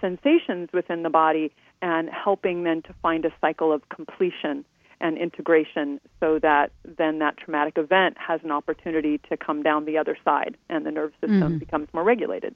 sensations 0.00 0.68
within 0.72 1.02
the 1.02 1.10
body 1.10 1.52
and 1.82 2.08
helping 2.10 2.64
them 2.64 2.82
to 2.82 2.94
find 3.02 3.24
a 3.24 3.32
cycle 3.40 3.72
of 3.72 3.88
completion 3.88 4.64
and 5.00 5.18
integration 5.18 6.00
so 6.20 6.38
that 6.38 6.72
then 6.98 7.18
that 7.18 7.36
traumatic 7.36 7.76
event 7.76 8.16
has 8.18 8.40
an 8.44 8.50
opportunity 8.50 9.18
to 9.28 9.36
come 9.36 9.62
down 9.62 9.84
the 9.84 9.98
other 9.98 10.16
side 10.24 10.56
and 10.70 10.86
the 10.86 10.90
nervous 10.90 11.14
system 11.20 11.54
Mhm. 11.54 11.58
becomes 11.58 11.88
more 11.92 12.04
regulated. 12.04 12.54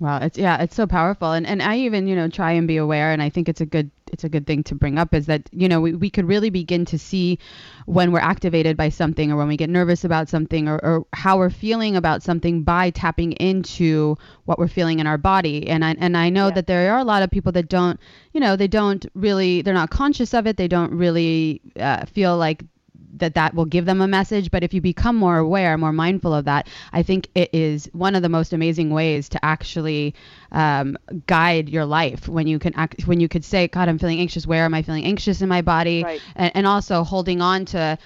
Wow, 0.00 0.20
it's 0.22 0.38
yeah, 0.38 0.62
it's 0.62 0.74
so 0.74 0.86
powerful, 0.86 1.32
and 1.32 1.46
and 1.46 1.62
I 1.62 1.76
even 1.80 2.06
you 2.06 2.16
know 2.16 2.28
try 2.28 2.52
and 2.52 2.66
be 2.66 2.78
aware, 2.78 3.12
and 3.12 3.22
I 3.22 3.28
think 3.28 3.50
it's 3.50 3.60
a 3.60 3.66
good 3.66 3.90
it's 4.10 4.24
a 4.24 4.30
good 4.30 4.46
thing 4.46 4.62
to 4.64 4.74
bring 4.74 4.98
up 4.98 5.12
is 5.12 5.26
that 5.26 5.42
you 5.52 5.68
know 5.68 5.78
we, 5.82 5.94
we 5.94 6.08
could 6.08 6.26
really 6.26 6.48
begin 6.48 6.86
to 6.86 6.98
see 6.98 7.38
when 7.84 8.10
we're 8.10 8.18
activated 8.20 8.78
by 8.78 8.88
something 8.88 9.30
or 9.30 9.36
when 9.36 9.46
we 9.46 9.58
get 9.58 9.68
nervous 9.68 10.02
about 10.02 10.30
something 10.30 10.68
or, 10.68 10.78
or 10.82 11.06
how 11.12 11.36
we're 11.36 11.50
feeling 11.50 11.96
about 11.96 12.22
something 12.22 12.62
by 12.62 12.88
tapping 12.88 13.32
into 13.32 14.16
what 14.46 14.58
we're 14.58 14.68
feeling 14.68 15.00
in 15.00 15.06
our 15.06 15.18
body. 15.18 15.68
And 15.68 15.84
I 15.84 15.94
and 15.98 16.16
I 16.16 16.30
know 16.30 16.46
Yeah. 16.46 16.50
that 16.50 16.66
there 16.66 16.94
are 16.94 16.98
a 16.98 17.04
lot 17.04 17.22
of 17.22 17.30
people 17.30 17.52
that 17.52 17.68
don't 17.68 18.00
you 18.32 18.40
know 18.40 18.56
they 18.56 18.68
don't 18.68 19.04
really 19.14 19.60
they're 19.60 19.74
not 19.74 19.90
conscious 19.90 20.32
of 20.32 20.46
it. 20.46 20.56
They 20.56 20.68
don't 20.68 20.92
really 20.92 21.60
uh, 21.78 22.06
feel 22.06 22.38
like 22.38 22.64
that 23.16 23.34
that 23.34 23.54
will 23.54 23.64
give 23.64 23.84
them 23.86 24.00
a 24.00 24.06
message 24.08 24.50
but 24.50 24.62
if 24.62 24.72
you 24.72 24.80
become 24.80 25.16
more 25.16 25.38
aware 25.38 25.76
more 25.76 25.92
mindful 25.92 26.32
of 26.32 26.44
that 26.44 26.68
i 26.92 27.02
think 27.02 27.28
it 27.34 27.50
is 27.52 27.88
one 27.92 28.14
of 28.14 28.22
the 28.22 28.28
most 28.28 28.52
amazing 28.52 28.90
ways 28.90 29.28
to 29.28 29.44
actually 29.44 30.14
um, 30.52 30.96
guide 31.26 31.68
your 31.68 31.84
life 31.84 32.28
when 32.28 32.46
you 32.46 32.58
can 32.58 32.74
act 32.74 33.06
when 33.06 33.20
you 33.20 33.28
could 33.28 33.44
say 33.44 33.68
god 33.68 33.88
i'm 33.88 33.98
feeling 33.98 34.20
anxious. 34.20 34.46
Where 34.46 34.64
am 34.64 34.74
i 34.74 34.82
feeling 34.82 35.04
anxious 35.04 35.42
in 35.42 35.48
my 35.48 35.62
body? 35.62 36.02
Right. 36.04 36.20
and, 36.36 36.52
and 36.54 36.66
also 36.66 37.04
holding 37.04 37.40
on 37.40 37.64
to 37.66 37.98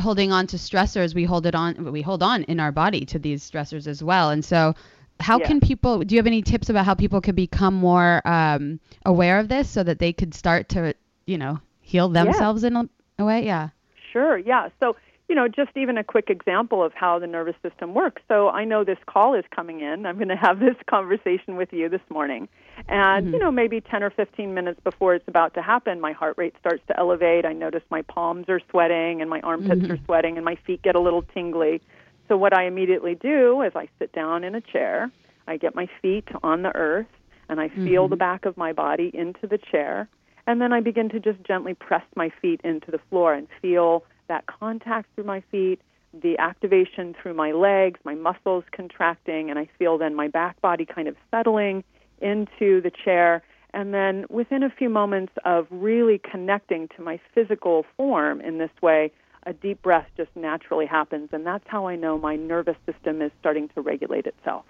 holding 0.00 0.32
on 0.32 0.46
to 0.48 0.56
stressors 0.56 1.14
we 1.14 1.24
hold 1.24 1.46
it 1.46 1.54
on 1.54 1.92
we 1.92 2.02
hold 2.02 2.22
on 2.22 2.42
in 2.44 2.58
our 2.60 2.72
body 2.72 3.04
to 3.06 3.18
these 3.18 3.48
stressors 3.48 3.86
as 3.86 4.02
well. 4.02 4.30
And 4.30 4.44
so 4.44 4.74
how 5.20 5.38
Yeah. 5.38 5.46
can 5.46 5.60
people 5.60 6.00
do 6.00 6.14
you 6.14 6.18
have 6.18 6.26
any 6.26 6.42
tips 6.42 6.68
about 6.68 6.84
how 6.84 6.94
people 6.94 7.20
could 7.20 7.36
become 7.36 7.74
more 7.74 8.22
um, 8.26 8.80
aware 9.04 9.38
of 9.38 9.48
this 9.48 9.68
so 9.68 9.82
that 9.82 9.98
they 9.98 10.12
could 10.12 10.34
start 10.34 10.68
to 10.70 10.94
you 11.26 11.38
know 11.38 11.60
heal 11.80 12.08
themselves 12.08 12.64
in 12.64 12.76
a, 12.76 12.88
a 13.18 13.24
way? 13.24 13.44
Yeah 13.44 13.68
Sure, 14.12 14.38
yeah. 14.38 14.68
So, 14.80 14.96
you 15.28 15.34
know, 15.34 15.46
just 15.46 15.70
even 15.76 15.98
a 15.98 16.04
quick 16.04 16.30
example 16.30 16.82
of 16.82 16.92
how 16.94 17.18
the 17.18 17.26
nervous 17.26 17.54
system 17.62 17.92
works. 17.94 18.22
So, 18.28 18.48
I 18.48 18.64
know 18.64 18.84
this 18.84 18.98
call 19.06 19.34
is 19.34 19.44
coming 19.54 19.80
in. 19.80 20.06
I'm 20.06 20.16
going 20.16 20.28
to 20.28 20.36
have 20.36 20.58
this 20.58 20.76
conversation 20.90 21.56
with 21.56 21.72
you 21.72 21.88
this 21.88 22.00
morning. 22.10 22.48
And, 22.88 23.26
Mhm. 23.26 23.32
you 23.32 23.38
know, 23.38 23.50
maybe 23.50 23.80
10 23.80 24.02
or 24.02 24.10
15 24.10 24.54
minutes 24.54 24.80
before 24.84 25.14
it's 25.14 25.28
about 25.28 25.54
to 25.54 25.62
happen, 25.62 26.00
my 26.00 26.12
heart 26.12 26.34
rate 26.38 26.54
starts 26.58 26.82
to 26.88 26.98
elevate. 26.98 27.44
I 27.44 27.52
notice 27.52 27.82
my 27.90 28.02
palms 28.02 28.46
are 28.48 28.60
sweating 28.70 29.20
and 29.20 29.28
my 29.28 29.40
armpits 29.40 29.82
Mhm. 29.82 29.90
are 29.90 29.98
sweating 30.06 30.36
and 30.36 30.44
my 30.44 30.56
feet 30.66 30.82
get 30.82 30.94
a 30.94 31.00
little 31.00 31.22
tingly. 31.22 31.82
So, 32.28 32.36
what 32.36 32.56
I 32.56 32.64
immediately 32.64 33.14
do 33.14 33.62
is 33.62 33.72
I 33.74 33.88
sit 33.98 34.12
down 34.12 34.44
in 34.44 34.54
a 34.54 34.60
chair, 34.60 35.10
I 35.46 35.56
get 35.56 35.74
my 35.74 35.88
feet 36.00 36.28
on 36.42 36.62
the 36.62 36.74
earth, 36.74 37.06
and 37.48 37.60
I 37.60 37.68
feel 37.84 38.06
Mhm. 38.06 38.10
the 38.10 38.16
back 38.16 38.44
of 38.46 38.56
my 38.56 38.72
body 38.72 39.10
into 39.14 39.46
the 39.46 39.58
chair. 39.58 40.08
And 40.48 40.62
then 40.62 40.72
I 40.72 40.80
begin 40.80 41.10
to 41.10 41.20
just 41.20 41.44
gently 41.44 41.74
press 41.74 42.04
my 42.16 42.32
feet 42.40 42.62
into 42.64 42.90
the 42.90 42.98
floor 43.10 43.34
and 43.34 43.46
feel 43.60 44.04
that 44.28 44.46
contact 44.46 45.14
through 45.14 45.24
my 45.24 45.42
feet, 45.50 45.78
the 46.14 46.38
activation 46.38 47.14
through 47.20 47.34
my 47.34 47.52
legs, 47.52 48.00
my 48.02 48.14
muscles 48.14 48.64
contracting, 48.72 49.50
and 49.50 49.58
I 49.58 49.68
feel 49.78 49.98
then 49.98 50.14
my 50.14 50.26
back 50.26 50.58
body 50.62 50.86
kind 50.86 51.06
of 51.06 51.16
settling 51.30 51.84
into 52.22 52.80
the 52.80 52.90
chair. 53.04 53.42
And 53.74 53.92
then 53.92 54.24
within 54.30 54.62
a 54.62 54.70
few 54.70 54.88
moments 54.88 55.34
of 55.44 55.66
really 55.70 56.18
connecting 56.18 56.88
to 56.96 57.02
my 57.02 57.20
physical 57.34 57.84
form 57.98 58.40
in 58.40 58.56
this 58.56 58.70
way, 58.80 59.12
a 59.42 59.52
deep 59.52 59.82
breath 59.82 60.08
just 60.16 60.30
naturally 60.34 60.86
happens. 60.86 61.28
And 61.30 61.44
that's 61.44 61.64
how 61.66 61.88
I 61.88 61.96
know 61.96 62.16
my 62.16 62.36
nervous 62.36 62.76
system 62.90 63.20
is 63.20 63.32
starting 63.38 63.68
to 63.74 63.82
regulate 63.82 64.24
itself. 64.24 64.64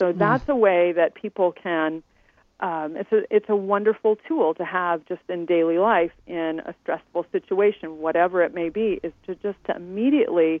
So 0.00 0.12
mm. 0.12 0.18
that's 0.18 0.48
a 0.48 0.56
way 0.56 0.90
that 0.90 1.14
people 1.14 1.52
can 1.52 2.02
um, 2.60 2.96
it's 2.96 3.12
a 3.12 3.22
it's 3.34 3.48
a 3.48 3.56
wonderful 3.56 4.16
tool 4.26 4.54
to 4.54 4.64
have 4.64 5.04
just 5.06 5.22
in 5.28 5.46
daily 5.46 5.78
life 5.78 6.10
in 6.26 6.60
a 6.66 6.74
stressful 6.82 7.26
situation, 7.30 7.98
whatever 7.98 8.42
it 8.42 8.52
may 8.52 8.68
be, 8.68 9.00
is 9.02 9.12
to 9.26 9.34
just 9.36 9.58
to 9.66 9.76
immediately 9.76 10.60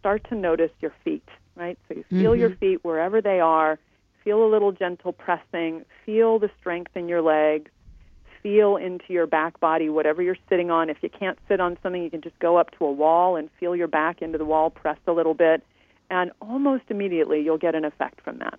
start 0.00 0.26
to 0.28 0.34
notice 0.34 0.70
your 0.80 0.92
feet, 1.04 1.28
right? 1.56 1.78
So 1.86 1.94
you 1.94 2.04
feel 2.08 2.34
your 2.34 2.50
Mhm. 2.50 2.58
feet 2.58 2.84
wherever 2.84 3.20
they 3.20 3.38
are, 3.38 3.78
feel 4.24 4.42
a 4.42 4.48
little 4.48 4.72
gentle 4.72 5.12
pressing, 5.12 5.84
feel 6.04 6.38
the 6.38 6.50
strength 6.58 6.96
in 6.96 7.08
your 7.08 7.22
legs, 7.22 7.70
feel 8.42 8.76
into 8.76 9.12
your 9.12 9.26
back 9.26 9.60
body, 9.60 9.88
whatever 9.88 10.22
you're 10.22 10.36
sitting 10.48 10.70
on. 10.70 10.90
If 10.90 11.02
you 11.02 11.10
can't 11.10 11.38
sit 11.46 11.60
on 11.60 11.78
something, 11.82 12.02
you 12.02 12.10
can 12.10 12.22
just 12.22 12.38
go 12.38 12.56
up 12.56 12.70
to 12.72 12.86
a 12.86 12.90
wall 12.90 13.36
and 13.36 13.50
feel 13.60 13.76
your 13.76 13.88
back 13.88 14.22
into 14.22 14.38
the 14.38 14.44
wall, 14.44 14.70
press 14.70 14.98
a 15.06 15.12
little 15.12 15.34
bit, 15.34 15.62
and 16.08 16.32
almost 16.40 16.84
immediately 16.88 17.40
you'll 17.40 17.58
get 17.58 17.74
an 17.74 17.84
effect 17.84 18.20
from 18.22 18.38
that. 18.38 18.58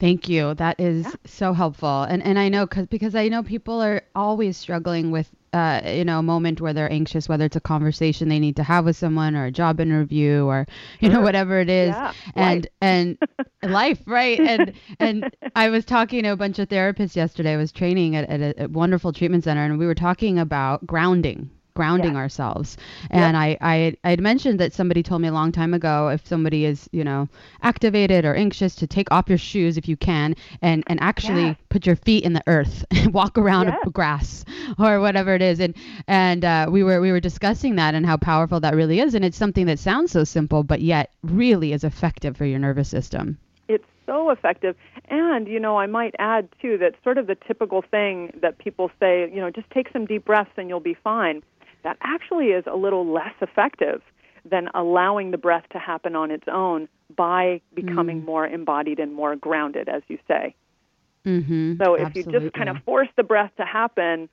Thank 0.00 0.28
you. 0.28 0.54
That 0.54 0.80
is 0.80 1.04
Yeah. 1.04 1.12
so 1.26 1.52
helpful. 1.52 2.02
And 2.02 2.22
and 2.22 2.38
I 2.38 2.48
know 2.48 2.66
cause, 2.66 2.86
because 2.86 3.14
I 3.14 3.28
know 3.28 3.42
people 3.42 3.80
are 3.82 4.02
always 4.14 4.56
struggling 4.56 5.10
with 5.12 5.30
uh, 5.52 5.82
you 5.84 6.04
know 6.04 6.18
a 6.18 6.22
moment 6.22 6.60
where 6.60 6.72
they're 6.72 6.90
anxious, 6.90 7.28
whether 7.28 7.44
it's 7.44 7.56
a 7.56 7.60
conversation 7.60 8.28
they 8.28 8.38
need 8.40 8.56
to 8.56 8.62
have 8.64 8.84
with 8.86 8.96
someone 8.96 9.36
or 9.36 9.44
a 9.44 9.50
job 9.52 9.78
interview 9.80 10.44
or 10.46 10.66
you 11.00 11.08
know 11.10 11.20
whatever 11.20 11.60
it 11.60 11.68
is. 11.70 11.96
Yeah, 11.96 12.12
and 12.34 12.66
and 12.80 13.18
life, 13.62 14.00
right? 14.06 14.40
And 14.42 14.72
and 14.98 15.26
I 15.54 15.68
was 15.68 15.84
talking 15.84 16.22
to 16.24 16.30
a 16.30 16.36
bunch 16.36 16.58
of 16.58 16.68
therapists 16.68 17.14
yesterday. 17.14 17.52
I 17.52 17.56
was 17.58 17.70
training 17.72 18.16
at, 18.16 18.28
at 18.28 18.40
a, 18.40 18.64
a 18.64 18.68
wonderful 18.68 19.12
treatment 19.12 19.44
center, 19.44 19.64
and 19.64 19.78
we 19.78 19.86
were 19.86 19.94
talking 19.94 20.38
about 20.38 20.86
grounding 20.86 21.50
grounding 21.80 22.16
Yeah. 22.16 22.22
ourselves 22.22 22.76
and 23.10 23.36
I, 23.36 23.56
I 23.60 23.96
i 24.04 24.10
had 24.10 24.20
mentioned 24.20 24.60
that 24.60 24.72
somebody 24.72 25.02
told 25.02 25.22
me 25.22 25.28
a 25.28 25.32
long 25.32 25.52
time 25.52 25.74
ago 25.74 26.08
if 26.08 26.26
somebody 26.26 26.64
is 26.64 26.88
you 26.92 27.04
know 27.04 27.28
activated 27.62 28.24
or 28.24 28.34
anxious 28.34 28.74
to 28.76 28.86
take 28.86 29.10
off 29.12 29.28
your 29.28 29.38
shoes 29.38 29.76
if 29.78 29.88
you 29.88 29.96
can 29.96 30.34
and 30.62 30.84
and 30.88 31.00
actually 31.00 31.48
Yes. 31.48 31.70
put 31.70 31.86
your 31.86 31.96
feet 31.96 32.24
in 32.24 32.32
the 32.34 32.42
earth 32.46 32.84
and 32.90 33.14
walk 33.20 33.38
around 33.38 33.68
Yes. 33.68 33.86
a 33.86 33.90
grass 33.90 34.44
or 34.78 35.00
whatever 35.00 35.34
it 35.34 35.42
is 35.42 35.60
and 35.60 35.74
and 36.08 36.44
uh, 36.44 36.66
we 36.70 36.82
were 36.82 37.00
we 37.00 37.12
were 37.12 37.20
discussing 37.20 37.76
that 37.76 37.94
and 37.94 38.06
how 38.06 38.16
powerful 38.16 38.60
that 38.60 38.74
really 38.74 39.00
is 39.00 39.14
and 39.14 39.24
it's 39.24 39.36
something 39.38 39.66
that 39.66 39.78
sounds 39.78 40.10
so 40.12 40.24
simple 40.24 40.62
but 40.64 40.80
yet 40.80 41.10
really 41.22 41.72
is 41.72 41.84
effective 41.84 42.36
for 42.36 42.44
your 42.46 42.58
nervous 42.58 42.88
system 42.88 43.38
It's 43.68 43.84
so 44.06 44.30
effective. 44.30 44.76
And, 45.08 45.46
you 45.48 45.60
know, 45.60 45.78
I 45.78 45.86
might 45.86 46.14
add, 46.18 46.48
too, 46.60 46.76
that 46.78 46.94
sort 47.02 47.18
of 47.18 47.26
the 47.26 47.36
typical 47.36 47.82
thing 47.82 48.32
that 48.42 48.58
people 48.58 48.90
say, 49.00 49.30
you 49.32 49.40
know, 49.40 49.50
just 49.50 49.70
take 49.70 49.88
some 49.92 50.06
deep 50.06 50.24
breaths 50.24 50.50
and 50.56 50.68
you'll 50.68 50.80
be 50.80 50.94
fine, 50.94 51.42
that 51.82 51.96
actually 52.02 52.48
is 52.48 52.64
a 52.66 52.76
little 52.76 53.06
less 53.10 53.34
effective 53.40 54.02
than 54.44 54.68
allowing 54.74 55.30
the 55.30 55.38
breath 55.38 55.64
to 55.72 55.78
happen 55.78 56.16
on 56.16 56.30
its 56.30 56.48
own 56.48 56.88
by 57.14 57.60
becoming 57.74 58.22
Mm. 58.22 58.24
more 58.24 58.46
embodied 58.46 58.98
and 58.98 59.12
more 59.14 59.36
grounded, 59.36 59.88
as 59.88 60.02
you 60.08 60.18
say. 60.28 60.54
mm-hmm 61.26 61.74
So 61.82 61.94
if 61.94 62.14
you 62.14 62.22
just 62.24 62.52
kind 62.54 62.68
of 62.68 62.82
force 62.84 63.08
the 63.16 63.22
breath 63.22 63.52
to 63.56 63.64
happen, 63.64 64.28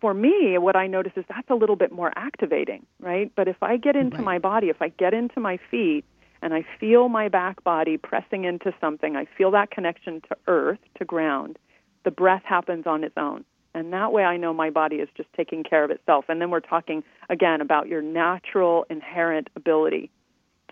for 0.00 0.14
me, 0.14 0.56
what 0.58 0.76
I 0.76 0.86
notice 0.86 1.12
is 1.16 1.24
that's 1.28 1.50
a 1.50 1.54
little 1.54 1.76
bit 1.76 1.92
more 1.92 2.12
activating, 2.16 2.86
right? 3.00 3.30
But 3.36 3.48
if 3.48 3.62
I 3.62 3.76
get 3.76 3.96
into 3.96 4.18
Right. 4.18 4.24
my 4.24 4.38
body, 4.38 4.68
if 4.70 4.80
I 4.80 4.88
get 4.88 5.12
into 5.14 5.40
my 5.40 5.58
feet 5.70 6.04
and 6.42 6.54
I 6.54 6.64
feel 6.78 7.08
my 7.08 7.28
back 7.28 7.62
body 7.64 7.98
pressing 7.98 8.44
into 8.44 8.72
something, 8.80 9.14
I 9.16 9.26
feel 9.26 9.50
that 9.50 9.70
connection 9.70 10.22
to 10.22 10.36
earth, 10.46 10.78
to 10.98 11.04
ground, 11.04 11.58
the 12.04 12.10
breath 12.10 12.42
happens 12.44 12.86
on 12.86 13.04
its 13.04 13.16
own. 13.16 13.44
And 13.74 13.92
that 13.92 14.12
way 14.12 14.24
I 14.24 14.36
know 14.36 14.52
my 14.52 14.70
body 14.70 14.96
is 14.96 15.08
just 15.16 15.32
taking 15.36 15.62
care 15.62 15.84
of 15.84 15.90
itself. 15.90 16.24
And 16.28 16.40
then 16.40 16.50
we're 16.50 16.60
talking, 16.60 17.04
again, 17.28 17.60
about 17.60 17.88
your 17.88 18.02
natural, 18.02 18.84
inherent 18.90 19.48
ability 19.56 20.10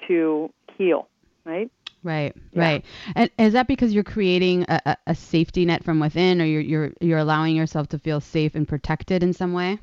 to 0.08 0.52
heal, 0.76 1.08
right? 1.44 1.70
Right, 2.02 2.34
Yeah. 2.52 2.62
right. 2.62 2.84
And 3.16 3.30
is 3.38 3.52
that 3.54 3.66
because 3.66 3.92
you're 3.92 4.04
creating 4.04 4.64
a, 4.68 4.96
a, 5.06 5.14
safety 5.14 5.64
net 5.64 5.82
from 5.82 5.98
within, 5.98 6.40
or 6.40 6.44
you're 6.44 6.60
you're 6.60 6.92
you're 7.00 7.18
allowing 7.18 7.56
yourself 7.56 7.88
to 7.88 7.98
feel 7.98 8.20
safe 8.20 8.54
and 8.54 8.68
protected 8.68 9.22
in 9.22 9.32
some 9.32 9.52
way? 9.52 9.78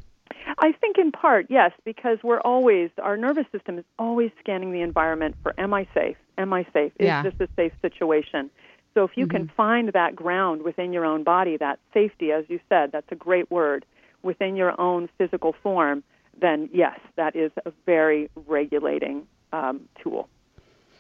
I 0.57 0.71
think 0.79 0.97
in 0.97 1.11
part, 1.11 1.47
yes, 1.49 1.71
because 1.83 2.19
we're 2.23 2.39
always, 2.39 2.89
our 3.01 3.17
nervous 3.17 3.45
system 3.51 3.77
is 3.77 3.85
always 3.99 4.31
scanning 4.39 4.71
the 4.71 4.81
environment 4.81 5.35
for 5.43 5.53
am 5.59 5.73
I 5.73 5.87
safe? 5.93 6.15
Am 6.37 6.53
I 6.53 6.65
safe? 6.71 6.93
Is 6.99 7.07
Yeah. 7.07 7.23
this 7.23 7.33
a 7.41 7.47
safe 7.55 7.73
situation? 7.81 8.49
So 8.95 9.03
if 9.03 9.11
you 9.15 9.27
can 9.27 9.51
find 9.57 9.89
that 9.89 10.15
ground 10.15 10.63
within 10.63 10.93
your 10.93 11.05
own 11.05 11.23
body, 11.23 11.57
that 11.57 11.79
safety, 11.93 12.31
as 12.31 12.45
you 12.47 12.61
said, 12.69 12.91
that's 12.93 13.11
a 13.11 13.15
great 13.15 13.51
word, 13.51 13.85
within 14.23 14.55
your 14.55 14.79
own 14.79 15.09
physical 15.17 15.53
form, 15.61 16.01
then 16.39 16.69
yes, 16.73 16.97
that 17.17 17.35
is 17.35 17.51
a 17.65 17.71
very 17.85 18.29
regulating 18.47 19.27
um, 19.51 19.81
tool. 20.01 20.29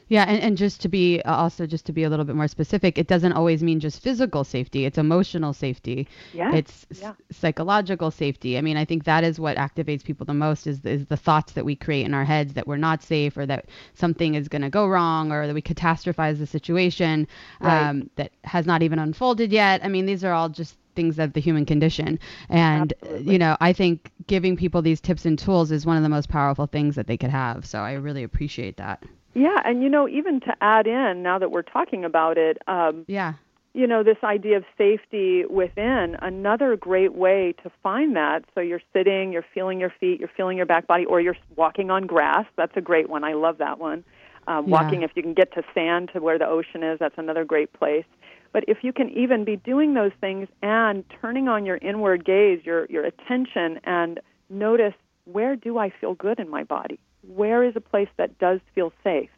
Yeah, 0.07 0.25
and, 0.27 0.41
and 0.41 0.57
just 0.57 0.81
to 0.81 0.89
be 0.89 1.21
uh, 1.23 1.35
also 1.35 1.65
just 1.65 1.85
to 1.87 1.93
be 1.93 2.03
a 2.03 2.09
little 2.09 2.25
bit 2.25 2.35
more 2.35 2.47
specific, 2.47 2.97
it 2.97 3.07
doesn't 3.07 3.33
always 3.33 3.63
mean 3.63 3.79
just 3.79 4.03
physical 4.03 4.43
safety. 4.43 4.85
It's 4.85 4.97
emotional 4.97 5.53
safety. 5.53 6.07
Yeah. 6.33 6.53
It's 6.53 6.85
yeah. 7.01 7.13
psychological 7.31 8.11
safety. 8.11 8.57
I 8.57 8.61
mean, 8.61 8.77
I 8.77 8.85
think 8.85 9.03
that 9.05 9.23
is 9.23 9.39
what 9.39 9.57
activates 9.57 10.03
people 10.03 10.25
the 10.25 10.33
most 10.33 10.67
is 10.67 10.83
is 10.85 11.05
the 11.07 11.17
thoughts 11.17 11.53
that 11.53 11.65
we 11.65 11.75
create 11.75 12.05
in 12.05 12.13
our 12.13 12.25
heads 12.25 12.53
that 12.53 12.67
we're 12.67 12.77
not 12.77 13.01
safe 13.01 13.35
or 13.37 13.45
that 13.47 13.65
something 13.93 14.35
is 14.35 14.47
going 14.47 14.61
to 14.61 14.69
go 14.69 14.87
wrong 14.87 15.31
or 15.31 15.47
that 15.47 15.53
we 15.55 15.61
catastrophize 15.61 16.37
the 16.37 16.47
situation 16.47 17.27
Right. 17.59 17.89
um, 17.89 18.09
that 18.15 18.31
has 18.43 18.65
not 18.65 18.81
even 18.83 18.99
unfolded 18.99 19.51
yet. 19.51 19.83
I 19.83 19.87
mean, 19.87 20.05
these 20.05 20.23
are 20.23 20.33
all 20.33 20.49
just 20.49 20.77
things 20.95 21.19
of 21.19 21.33
the 21.33 21.41
human 21.41 21.65
condition. 21.65 22.19
And 22.49 22.93
Absolutely. 23.01 23.33
you 23.33 23.39
know, 23.39 23.57
I 23.59 23.73
think 23.73 24.11
giving 24.27 24.55
people 24.55 24.81
these 24.81 25.01
tips 25.01 25.25
and 25.25 25.37
tools 25.37 25.71
is 25.71 25.85
one 25.85 25.97
of 25.97 26.03
the 26.03 26.09
most 26.09 26.29
powerful 26.29 26.67
things 26.67 26.95
that 26.95 27.07
they 27.07 27.17
could 27.17 27.29
have. 27.31 27.65
So 27.65 27.79
I 27.79 27.93
really 27.93 28.23
appreciate 28.23 28.77
that. 28.77 29.03
Yeah, 29.35 29.57
and 29.65 29.83
you 29.83 29.89
know, 29.89 30.07
even 30.07 30.39
to 30.41 30.55
add 30.61 30.87
in, 30.87 31.21
now 31.21 31.37
that 31.39 31.51
we're 31.51 31.61
talking 31.61 32.05
about 32.05 32.37
it, 32.37 32.57
um, 32.67 33.03
Yeah. 33.07 33.33
you 33.73 33.85
know, 33.85 34.01
this 34.01 34.17
idea 34.23 34.55
of 34.55 34.63
safety 34.77 35.45
within, 35.45 36.15
another 36.21 36.77
great 36.77 37.13
way 37.13 37.53
to 37.61 37.69
find 37.83 38.15
that. 38.15 38.45
So 38.55 38.61
you're 38.61 38.81
sitting, 38.93 39.33
you're 39.33 39.45
feeling 39.53 39.79
your 39.79 39.89
feet, 39.99 40.21
you're 40.21 40.31
feeling 40.37 40.55
your 40.55 40.65
back 40.65 40.87
body, 40.87 41.05
or 41.05 41.19
you're 41.19 41.35
walking 41.57 41.91
on 41.91 42.07
grass. 42.07 42.45
That's 42.55 42.75
a 42.77 42.81
great 42.81 43.09
one. 43.09 43.25
I 43.25 43.33
love 43.33 43.57
that 43.57 43.77
one. 43.77 44.05
Um, 44.47 44.65
Yeah. 44.67 44.81
Walking, 44.81 45.01
if 45.01 45.11
you 45.15 45.21
can 45.21 45.33
get 45.33 45.53
to 45.55 45.63
sand 45.73 46.11
to 46.13 46.21
where 46.21 46.39
the 46.39 46.47
ocean 46.47 46.81
is, 46.83 46.97
that's 46.99 47.17
another 47.17 47.43
great 47.43 47.73
place. 47.73 48.05
But 48.53 48.63
if 48.69 48.85
you 48.85 48.93
can 48.93 49.09
even 49.09 49.43
be 49.43 49.57
doing 49.57 49.95
those 49.95 50.13
things 50.21 50.47
and 50.63 51.03
turning 51.21 51.49
on 51.49 51.65
your 51.65 51.75
inward 51.81 52.23
gaze, 52.23 52.65
your, 52.65 52.85
your 52.85 53.03
attention, 53.03 53.81
and 53.83 54.21
notice 54.49 54.93
where 55.25 55.57
do 55.57 55.77
I 55.77 55.89
feel 55.89 56.13
good 56.13 56.39
in 56.39 56.47
my 56.47 56.63
body? 56.63 56.99
Where 57.27 57.63
is 57.63 57.75
a 57.75 57.81
place 57.81 58.09
that 58.17 58.37
does 58.39 58.59
feel 58.73 58.93
safe? 59.03 59.29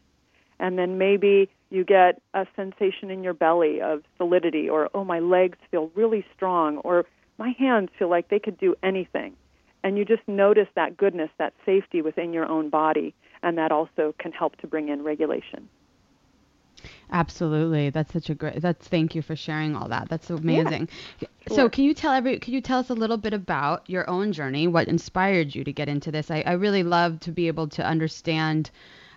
and 0.60 0.78
then 0.78 0.98
maybe 0.98 1.50
you 1.70 1.84
get 1.84 2.22
a 2.34 2.46
sensation 2.56 3.12
in 3.12 3.24
your 3.24 3.34
belly 3.34 3.82
of 3.82 4.04
solidity 4.18 4.70
or 4.70 4.90
oh 4.94 5.04
my 5.04 5.20
legs 5.20 5.58
feel 5.70 5.92
really 5.96 6.26
strong 6.36 6.78
or 6.78 7.06
my 7.38 7.54
hands 7.60 7.90
feel 8.00 8.10
like 8.10 8.30
they 8.30 8.40
could 8.40 8.58
do 8.58 8.74
anything. 8.82 9.34
And 9.84 9.98
you 9.98 10.06
just 10.06 10.28
notice 10.28 10.68
that 10.76 10.98
goodness 10.98 11.30
that 11.38 11.54
safety 11.66 12.02
within 12.02 12.34
your 12.34 12.48
own 12.48 12.70
body. 12.70 13.14
And 13.44 13.58
that 13.60 13.72
also 13.72 14.16
can 14.18 14.32
help 14.32 14.56
to 14.58 14.68
bring 14.68 14.90
in 14.90 15.04
regulation 15.04 15.70
Absolutely. 17.12 17.90
That's 17.90 18.12
such 18.14 18.30
a 18.30 18.36
great 18.36 18.62
that's 18.62 18.88
thank 18.88 19.16
you 19.16 19.22
for 19.22 19.36
sharing 19.36 19.76
all 19.76 19.88
that. 19.90 20.10
That's 20.10 20.30
amazing. 20.30 20.90
So 21.48 21.56
sure. 21.56 21.70
can 21.70 21.84
you 21.86 21.94
tell 21.94 22.14
every 22.14 22.40
can 22.40 22.54
you 22.54 22.62
tell 22.62 22.80
us 22.80 22.90
a 22.90 22.94
little 22.94 23.18
bit 23.18 23.34
about 23.34 23.90
your 23.90 24.10
own 24.10 24.32
journey? 24.34 24.68
What 24.68 24.88
inspired 24.88 25.56
you 25.56 25.64
to 25.64 25.72
get 25.72 25.88
into 25.90 26.12
this? 26.12 26.30
I, 26.30 26.44
I 26.46 26.54
really 26.54 26.84
love 26.84 27.20
to 27.22 27.32
be 27.32 27.48
able 27.48 27.68
to 27.70 27.86
understand 27.86 28.70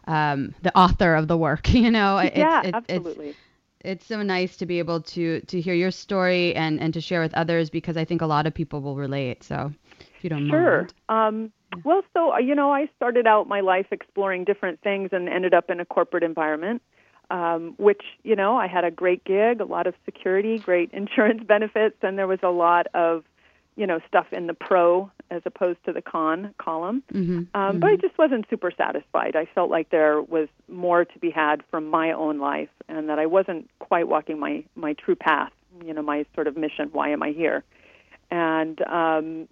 um, 0.06 0.54
the 0.62 0.76
author 0.76 1.14
of 1.14 1.28
the 1.28 1.36
work, 1.36 1.72
you 1.74 1.90
know. 1.90 2.18
It's, 2.18 2.36
yeah 2.36 2.60
it- 2.62 2.66
it's- 2.68 2.82
absolutely 2.88 3.36
it's 3.82 4.04
so 4.04 4.22
nice 4.22 4.58
to 4.58 4.66
be 4.66 4.78
able 4.78 5.00
to 5.00 5.40
to 5.40 5.60
hear 5.60 5.74
your 5.74 5.90
story 5.90 6.54
and 6.54 6.80
and 6.80 6.92
to 6.94 7.00
share 7.00 7.20
with 7.22 7.32
others 7.34 7.70
because 7.70 7.96
I 7.96 8.04
think 8.04 8.20
a 8.20 8.26
lot 8.26 8.46
of 8.46 8.54
people 8.54 8.80
will 8.82 8.96
relate. 8.96 9.42
So 9.42 9.72
if 10.16 10.22
you 10.22 10.28
don't 10.30 10.46
mind 10.46 10.64
Sure. 10.64 10.76
mind. 10.76 10.94
Um, 11.08 11.52
well, 11.84 12.02
so 12.12 12.32
uh, 12.32 12.38
you 12.38 12.54
know, 12.54 12.70
I 12.72 12.88
started 12.96 13.26
out 13.26 13.48
my 13.48 13.60
life 13.60 13.86
exploring 13.90 14.44
different 14.44 14.80
things 14.82 15.10
and 15.12 15.28
ended 15.28 15.54
up 15.54 15.70
in 15.70 15.80
a 15.80 15.84
corporate 15.86 16.22
environment, 16.22 16.82
um, 17.30 17.74
which 17.78 18.02
you 18.22 18.36
know, 18.36 18.56
I 18.56 18.66
had 18.66 18.84
a 18.84 18.90
great 18.90 19.24
gig, 19.24 19.60
a 19.60 19.64
lot 19.64 19.86
of 19.86 19.94
security, 20.04 20.58
great 20.58 20.90
insurance 20.92 21.42
benefits, 21.46 21.96
and 22.02 22.18
there 22.18 22.26
was 22.26 22.40
a 22.42 22.50
lot 22.50 22.86
of 22.94 23.24
you 23.76 23.86
know 23.86 24.00
stuff 24.06 24.26
in 24.32 24.46
the 24.46 24.54
pro 24.54 25.10
as 25.30 25.42
opposed 25.44 25.78
to 25.84 25.92
the 25.92 26.02
con 26.02 26.52
column. 26.58 27.02
Mhm, 27.12 27.46
Um, 27.54 27.78
But 27.78 27.90
I 27.90 27.96
just 27.96 28.18
wasn't 28.18 28.48
super 28.50 28.72
satisfied. 28.72 29.36
I 29.36 29.44
felt 29.54 29.70
like 29.70 29.90
there 29.90 30.20
was 30.20 30.48
more 30.68 31.04
to 31.04 31.18
be 31.20 31.30
had 31.30 31.62
from 31.70 31.86
my 31.88 32.10
own 32.12 32.38
life, 32.38 32.70
and 32.88 33.08
that 33.08 33.18
I 33.20 33.26
wasn't 33.26 33.70
quite 33.78 34.08
walking 34.08 34.38
my 34.38 34.64
my 34.74 34.94
true 34.94 35.14
path. 35.16 35.52
You 35.84 35.94
know, 35.94 36.02
my 36.02 36.26
sort 36.34 36.48
of 36.48 36.56
mission. 36.56 36.88
Why 36.92 37.10
am 37.10 37.22
I 37.22 37.30
here? 37.30 37.62
And 38.32 38.80
um, 38.88 39.48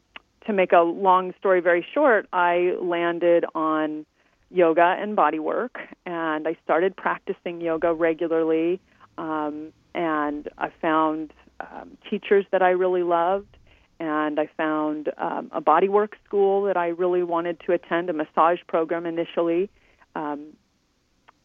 to 0.47 0.53
make 0.53 0.73
a 0.73 0.81
long 0.81 1.35
story 1.39 1.61
very 1.61 1.87
short, 1.95 2.27
I 2.33 2.75
landed 2.81 3.45
on 3.55 4.07
yoga 4.51 4.97
and 4.99 5.15
body 5.15 5.39
work, 5.39 5.79
and 6.07 6.49
I 6.49 6.57
started 6.65 6.97
practicing 6.97 7.61
yoga 7.61 7.93
regularly. 7.93 8.81
Um, 9.19 9.73
and 9.95 10.49
I 10.59 10.71
found 10.81 11.33
um, 11.61 11.99
teachers 12.09 12.47
that 12.53 12.63
I 12.63 12.71
really 12.71 13.03
loved, 13.03 13.57
and 13.99 14.39
I 14.39 14.49
found 14.57 15.11
um, 15.19 15.51
a 15.53 15.61
bodywork 15.61 16.11
school 16.25 16.63
that 16.65 16.77
I 16.77 16.89
really 16.89 17.23
wanted 17.23 17.61
to 17.67 17.73
attend, 17.73 18.11
a 18.11 18.13
massage 18.13 18.61
program 18.69 19.07
initially. 19.07 19.69
Um, 20.15 20.57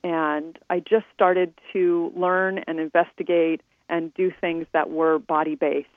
and 0.03 0.59
I 0.69 0.79
just 0.79 1.05
started 1.13 1.53
to 1.71 2.11
learn 2.15 2.59
and 2.67 2.79
investigate 2.79 3.61
and 3.89 4.13
do 4.13 4.31
things 4.39 4.65
that 4.73 4.89
were 4.89 5.17
body 5.17 5.55
based 5.55 5.87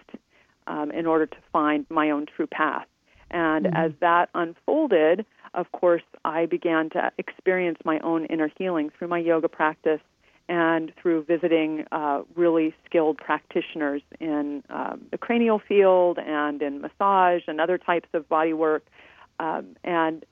um, 0.67 0.91
in 0.91 1.07
order 1.07 1.27
to 1.27 1.37
find 1.53 1.87
my 1.91 2.11
own 2.11 2.27
true 2.27 2.47
path. 2.47 2.87
And 3.31 3.67
as 3.67 3.93
that 4.01 4.29
unfolded, 4.35 5.27
of 5.57 5.73
course, 5.73 6.03
I 6.25 6.47
began 6.47 6.91
to 6.91 7.11
experience 7.19 7.79
my 7.85 7.99
own 8.01 8.27
inner 8.27 8.51
healing 8.59 8.91
through 8.97 9.09
my 9.09 9.19
yoga 9.19 9.49
practice 9.49 10.01
and 10.49 10.93
through 11.01 11.25
visiting 11.25 11.85
uh, 11.91 12.23
really 12.37 12.75
skilled 12.85 13.17
practitioners 13.17 14.03
in 14.21 14.63
um, 14.71 15.07
the 15.11 15.19
cranial 15.19 15.59
field 15.59 16.19
and 16.19 16.63
in 16.63 16.81
massage 16.81 17.43
and 17.49 17.61
other 17.61 17.79
types 17.79 18.09
of 18.13 18.29
body 18.29 18.53
work, 18.53 18.85
um, 19.41 19.77
and 19.83 20.25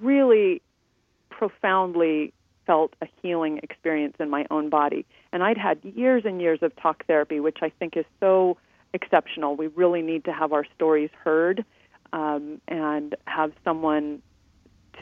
really 0.00 0.62
profoundly 1.28 2.32
felt 2.66 2.94
a 3.02 3.08
healing 3.20 3.58
experience 3.62 4.16
in 4.20 4.30
my 4.30 4.46
own 4.50 4.70
body. 4.70 5.04
And 5.32 5.42
I'd 5.42 5.58
had 5.58 5.80
years 5.82 6.22
and 6.24 6.40
years 6.40 6.60
of 6.62 6.74
talk 6.76 7.04
therapy, 7.06 7.40
which 7.40 7.58
I 7.60 7.70
think 7.78 7.96
is 7.96 8.06
so 8.20 8.56
exceptional. 8.94 9.56
We 9.56 9.66
really 9.66 10.02
need 10.02 10.24
to 10.24 10.32
have 10.32 10.52
our 10.52 10.64
stories 10.76 11.10
heard 11.24 11.64
um, 12.12 12.60
and 12.68 13.14
have 13.26 13.52
someone 13.64 14.22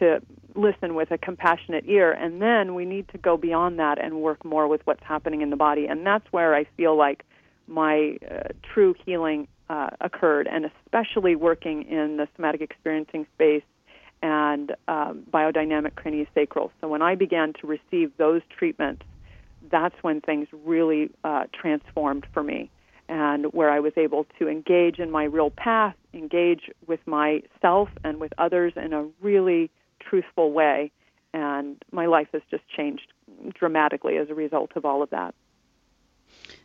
to 0.01 0.21
listen 0.55 0.95
with 0.95 1.11
a 1.11 1.19
compassionate 1.19 1.85
ear. 1.87 2.13
And 2.13 2.41
then 2.41 2.75
we 2.75 2.85
need 2.85 3.09
to 3.09 3.19
go 3.19 3.37
beyond 3.37 3.79
that 3.79 4.03
and 4.03 4.23
work 4.23 4.45
more 4.45 4.69
with 4.69 4.81
what's 4.85 5.03
happening 5.03 5.43
in 5.43 5.51
the 5.51 5.57
body. 5.57 5.87
And 5.87 6.07
that's 6.07 6.27
where 6.31 6.55
I 6.55 6.65
feel 6.77 6.97
like 6.97 7.25
my 7.67 8.19
uh, 8.31 8.49
true 8.63 8.95
healing 9.05 9.49
uh, 9.69 9.89
occurred, 10.01 10.47
and 10.47 10.65
especially 10.65 11.35
working 11.35 11.83
in 11.83 12.17
the 12.17 12.29
somatic 12.37 12.61
experiencing 12.61 13.27
space 13.35 13.65
and 14.23 14.73
um, 14.89 15.25
biodynamic 15.31 15.93
craniosacral. 15.93 16.71
So 16.81 16.89
when 16.89 17.03
I 17.03 17.17
began 17.17 17.53
to 17.61 17.67
receive 17.67 18.13
those 18.17 18.43
treatments, 18.57 19.03
that's 19.71 19.97
when 20.03 20.21
things 20.21 20.47
really 20.65 21.11
uh, 21.25 21.45
transformed 21.53 22.27
for 22.33 22.43
me, 22.43 22.71
and 23.09 23.47
where 23.53 23.71
I 23.71 23.81
was 23.81 23.93
able 23.97 24.27
to 24.39 24.49
engage 24.49 24.99
in 25.01 25.11
my 25.11 25.25
real 25.25 25.51
path, 25.51 25.97
engage 26.15 26.71
with 26.87 27.01
myself 27.07 27.89
and 28.05 28.21
with 28.21 28.33
others 28.39 28.73
in 28.77 28.93
a 28.93 29.07
really 29.21 29.71
truthful 30.09 30.53
way. 30.53 30.91
And 31.35 31.77
my 31.93 32.07
life 32.07 32.29
has 32.33 32.43
just 32.51 32.67
changed 32.69 33.13
dramatically 33.55 34.17
as 34.17 34.31
a 34.31 34.35
result 34.35 34.73
of 34.77 34.85
all 34.85 35.03
of 35.03 35.11
that. 35.11 35.35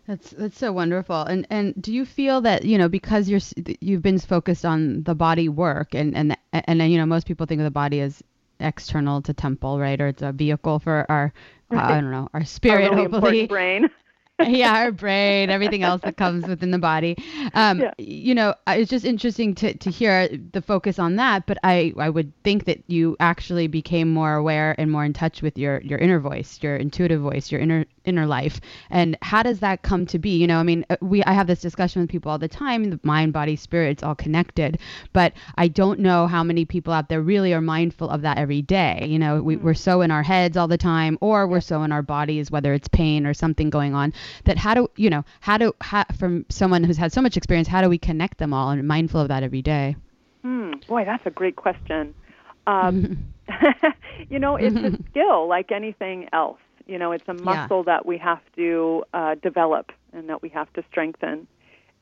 That's 0.08 0.32
that's 0.32 0.58
so 0.58 0.72
wonderful. 0.72 1.22
And 1.22 1.46
and 1.50 1.80
do 1.80 1.94
you 1.94 2.06
feel 2.06 2.42
that 2.42 2.66
you 2.66 2.78
know 2.78 2.90
because 2.90 3.30
you're 3.30 3.42
you've 3.80 4.02
been 4.02 4.20
focused 4.20 4.66
on 4.66 5.04
the 5.04 5.14
body 5.14 5.50
work 5.50 5.94
and 5.94 6.16
and 6.16 6.38
and, 6.54 6.82
and 6.82 6.92
you 6.92 6.98
know 6.98 7.06
most 7.06 7.28
people 7.28 7.46
think 7.46 7.60
of 7.60 7.66
the 7.66 7.72
body 7.72 8.02
as 8.02 8.24
external 8.60 9.22
to 9.24 9.34
temple, 9.34 9.80
right? 9.80 10.00
Or 10.00 10.08
it's 10.08 10.22
a 10.22 10.32
vehicle 10.32 10.80
for 10.80 11.06
our 11.10 11.34
uh, 11.72 11.76
I 11.78 12.02
don't 12.02 12.12
know 12.12 12.30
our 12.34 12.46
spirit, 12.46 12.92
really 12.92 13.04
hopefully. 13.04 13.48
brain. 13.48 13.90
yeah, 14.48 14.74
our 14.76 14.92
brain, 14.92 15.50
everything 15.50 15.84
else 15.84 16.02
that 16.02 16.18
comes 16.18 16.48
within 16.48 16.72
the 16.72 16.80
body. 16.80 17.18
Um, 17.54 17.80
Yeah. 17.80 17.92
You 17.98 18.36
know, 18.36 18.54
it's 18.68 18.90
just 18.90 19.06
interesting 19.06 19.56
to, 19.56 19.74
to 19.78 19.90
hear 19.90 20.28
the 20.28 20.62
focus 20.62 21.00
on 21.00 21.16
that. 21.18 21.46
But 21.46 21.58
I, 21.64 21.94
I 21.98 22.10
would 22.10 22.32
think 22.44 22.66
that 22.66 22.84
you 22.88 23.16
actually 23.20 23.68
became 23.68 24.12
more 24.12 24.36
aware 24.36 24.76
and 24.78 24.92
more 24.92 25.06
in 25.06 25.14
touch 25.14 25.42
with 25.42 25.58
your, 25.58 25.82
your 25.82 26.00
inner 26.00 26.20
voice, 26.20 26.60
your 26.62 26.76
intuitive 26.76 27.22
voice, 27.22 27.52
your 27.52 27.62
inner 27.62 27.86
inner 28.04 28.26
life. 28.26 28.60
And 28.90 29.18
how 29.22 29.44
does 29.44 29.60
that 29.60 29.84
come 29.84 30.06
to 30.08 30.18
be? 30.18 30.36
You 30.38 30.48
know, 30.48 30.58
I 30.58 30.64
mean, 30.64 30.86
uh, 30.90 30.98
we 31.02 31.24
I 31.24 31.34
have 31.34 31.48
this 31.48 31.62
discussion 31.62 32.02
with 32.02 32.10
people 32.10 32.32
all 32.32 32.40
the 32.40 32.48
time. 32.48 32.90
The 32.90 33.00
mind, 33.04 33.34
body, 33.34 33.56
spirit, 33.56 33.92
it's 33.92 34.04
all 34.04 34.16
connected. 34.16 34.80
But 35.14 35.34
I 35.58 35.68
don't 35.68 36.00
know 36.00 36.28
how 36.28 36.44
many 36.44 36.66
people 36.66 36.94
out 36.94 37.10
there 37.10 37.22
really 37.22 37.54
are 37.54 37.62
mindful 37.62 38.10
of 38.10 38.22
that 38.24 38.38
every 38.38 38.62
day. 38.62 39.06
You 39.08 39.20
know, 39.20 39.42
we, 39.42 39.56
we're 39.56 39.74
so 39.76 40.02
in 40.02 40.12
our 40.12 40.24
heads 40.24 40.58
all 40.58 40.68
the 40.68 40.78
time, 40.78 41.18
or 41.22 41.48
we're 41.48 41.62
so 41.62 41.84
in 41.84 41.92
our 41.92 42.02
bodies, 42.02 42.50
whether 42.52 42.74
it's 42.74 42.88
pain 42.88 43.26
or 43.26 43.34
something 43.34 43.70
going 43.70 43.94
on 43.94 44.14
that 44.46 44.58
how 44.58 44.74
do 44.74 44.90
you 44.96 45.10
know 45.10 45.24
how 45.42 45.58
do 45.58 45.74
how, 45.82 46.04
from 46.18 46.46
someone 46.50 46.84
who's 46.84 46.98
had 46.98 47.12
so 47.12 47.22
much 47.22 47.38
experience 47.38 47.68
how 47.68 47.82
do 47.82 47.90
we 47.90 47.98
connect 47.98 48.38
them 48.38 48.54
all 48.54 48.70
and 48.70 48.88
mindful 48.88 49.22
of 49.22 49.28
that 49.28 49.44
every 49.44 49.62
day 49.62 49.96
Hmm, 50.44 50.74
boy, 50.88 51.06
that's 51.06 51.26
a 51.26 51.30
great 51.30 51.56
question. 51.56 52.14
Um, 52.68 53.18
you 54.30 54.40
know, 54.40 54.56
it's 54.56 54.76
a 54.76 54.98
skill 55.10 55.48
like 55.48 55.72
anything 55.72 56.30
else. 56.34 56.60
You 56.88 56.98
know, 56.98 57.12
it's 57.12 57.28
a 57.28 57.34
muscle 57.34 57.84
that 57.84 58.06
we 58.06 58.18
have 58.18 58.42
to 58.56 59.04
uh, 59.14 59.36
develop 59.36 59.92
and 60.14 60.30
that 60.30 60.42
we 60.42 60.50
have 60.50 60.72
to 60.74 60.84
strengthen. 60.90 61.48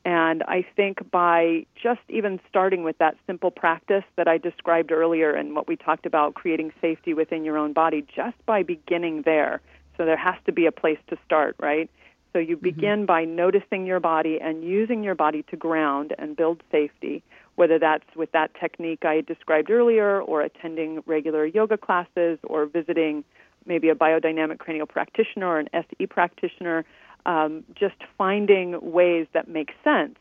And 0.04 0.42
I 0.44 0.64
think 0.74 1.10
by 1.10 1.66
just 1.80 2.00
even 2.08 2.40
starting 2.48 2.82
with 2.82 2.96
that 2.98 3.16
simple 3.26 3.50
practice 3.50 4.04
that 4.16 4.26
I 4.26 4.38
described 4.38 4.90
earlier 4.90 5.32
and 5.32 5.54
what 5.54 5.68
we 5.68 5.76
talked 5.76 6.06
about 6.06 6.34
creating 6.34 6.72
safety 6.80 7.12
within 7.12 7.44
your 7.44 7.58
own 7.58 7.74
body, 7.74 8.06
just 8.14 8.36
by 8.46 8.62
beginning 8.62 9.22
there. 9.26 9.60
So 9.98 10.06
there 10.06 10.16
has 10.16 10.36
to 10.46 10.52
be 10.52 10.64
a 10.64 10.72
place 10.72 10.98
to 11.08 11.18
start, 11.26 11.56
right? 11.60 11.90
So 12.32 12.38
you 12.38 12.56
mm-hmm. 12.56 12.64
begin 12.64 12.98
mm-hmm. 13.00 13.06
by 13.06 13.24
noticing 13.24 13.86
your 13.86 14.00
body 14.00 14.38
and 14.40 14.64
using 14.64 15.02
your 15.02 15.14
body 15.14 15.44
to 15.50 15.56
ground 15.56 16.14
and 16.18 16.36
build 16.36 16.62
safety, 16.70 17.22
whether 17.56 17.78
that's 17.78 18.04
with 18.16 18.32
that 18.32 18.52
technique 18.54 19.04
I 19.04 19.20
described 19.22 19.70
earlier, 19.70 20.20
or 20.20 20.42
attending 20.42 21.02
regular 21.06 21.46
yoga 21.46 21.76
classes, 21.76 22.38
or 22.44 22.66
visiting 22.66 23.24
maybe 23.66 23.88
a 23.88 23.94
biodynamic 23.94 24.58
cranial 24.58 24.86
practitioner 24.86 25.46
or 25.46 25.58
an 25.58 25.68
SE 25.74 26.06
practitioner. 26.06 26.84
Um, 27.26 27.64
just 27.74 27.96
finding 28.16 28.92
ways 28.92 29.26
that 29.34 29.46
make 29.46 29.72
sense, 29.84 30.16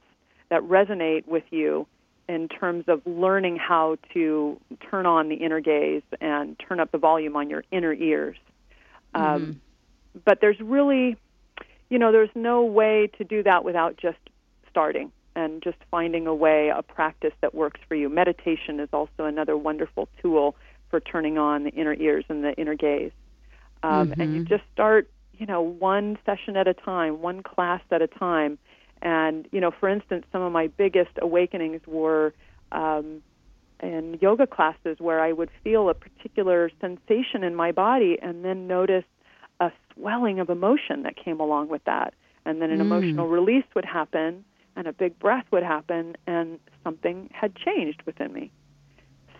that 0.50 0.62
resonate 0.64 1.26
with 1.28 1.46
you 1.50 1.88
in 2.28 2.48
terms 2.48 2.84
of 2.88 3.02
learning 3.06 3.56
how 3.56 3.98
to 4.14 4.60
turn 4.92 5.06
on 5.06 5.30
the 5.30 5.36
inner 5.36 5.62
gaze 5.62 6.04
and 6.20 6.60
turn 6.60 6.80
up 6.80 6.92
the 6.92 6.98
volume 6.98 7.36
on 7.36 7.50
your 7.50 7.64
inner 7.72 7.94
ears. 7.94 8.38
Um, 9.16 9.24
mm-hmm. 9.24 9.52
But 10.26 10.42
there's 10.42 10.60
really 10.60 11.18
you 11.90 11.98
know, 11.98 12.12
there's 12.12 12.30
no 12.36 12.64
way 12.64 13.10
to 13.18 13.24
do 13.24 13.44
that 13.44 13.64
without 13.64 13.98
just 13.98 14.18
starting 14.70 15.12
and 15.36 15.62
just 15.62 15.78
finding 15.90 16.28
a 16.28 16.36
way, 16.36 16.70
a 16.70 16.82
practice 16.82 17.34
that 17.42 17.56
works 17.56 17.80
for 17.88 17.96
you. 17.96 18.10
Meditation 18.10 18.80
is 18.80 18.90
also 18.92 19.26
another 19.26 19.58
wonderful 19.58 20.08
tool 20.22 20.56
for 20.90 21.00
turning 21.00 21.38
on 21.38 21.64
the 21.64 21.70
inner 21.72 21.94
ears 21.94 22.26
and 22.30 22.44
the 22.44 22.54
inner 22.54 22.76
gaze. 22.76 23.12
Um, 23.84 24.10
mm-hmm. 24.10 24.22
And 24.22 24.36
you 24.36 24.46
just 24.46 24.64
start, 24.74 25.10
you 25.38 25.46
know, 25.46 25.62
one 25.62 26.18
session 26.26 26.58
at 26.58 26.68
a 26.68 26.74
time, 26.74 27.22
one 27.22 27.42
class 27.44 27.82
at 27.92 28.02
a 28.02 28.08
time. 28.08 28.58
And, 29.02 29.48
you 29.52 29.62
know, 29.62 29.72
for 29.72 29.88
instance, 29.88 30.26
some 30.32 30.42
of 30.42 30.52
my 30.52 30.68
biggest 30.68 31.12
awakenings 31.22 31.82
were 31.88 32.34
um, 32.72 33.22
in 33.82 34.18
yoga 34.22 34.46
classes 34.46 34.98
where 35.00 35.22
I 35.22 35.32
would 35.32 35.50
feel 35.64 35.90
a 35.90 35.94
particular 35.94 36.70
sensation 36.82 37.44
in 37.44 37.56
my 37.56 37.72
body 37.72 38.18
and 38.22 38.44
then 38.44 38.68
notice 38.68 39.06
a 40.00 40.02
swelling 40.02 40.40
of 40.40 40.50
emotion 40.50 41.04
that 41.04 41.16
came 41.16 41.40
along 41.40 41.70
with 41.70 41.84
that. 41.86 42.14
And 42.46 42.62
then 42.62 42.72
an 42.72 42.80
mm. 42.80 42.82
emotional 42.82 43.28
release 43.28 43.66
would 43.76 43.86
happen, 43.86 44.44
and 44.76 44.88
a 44.88 44.94
big 44.94 45.20
breath 45.20 45.46
would 45.52 45.64
happen, 45.64 46.16
and 46.26 46.60
something 46.84 47.30
had 47.34 47.56
changed 47.56 48.02
within 48.06 48.34
me. 48.34 48.52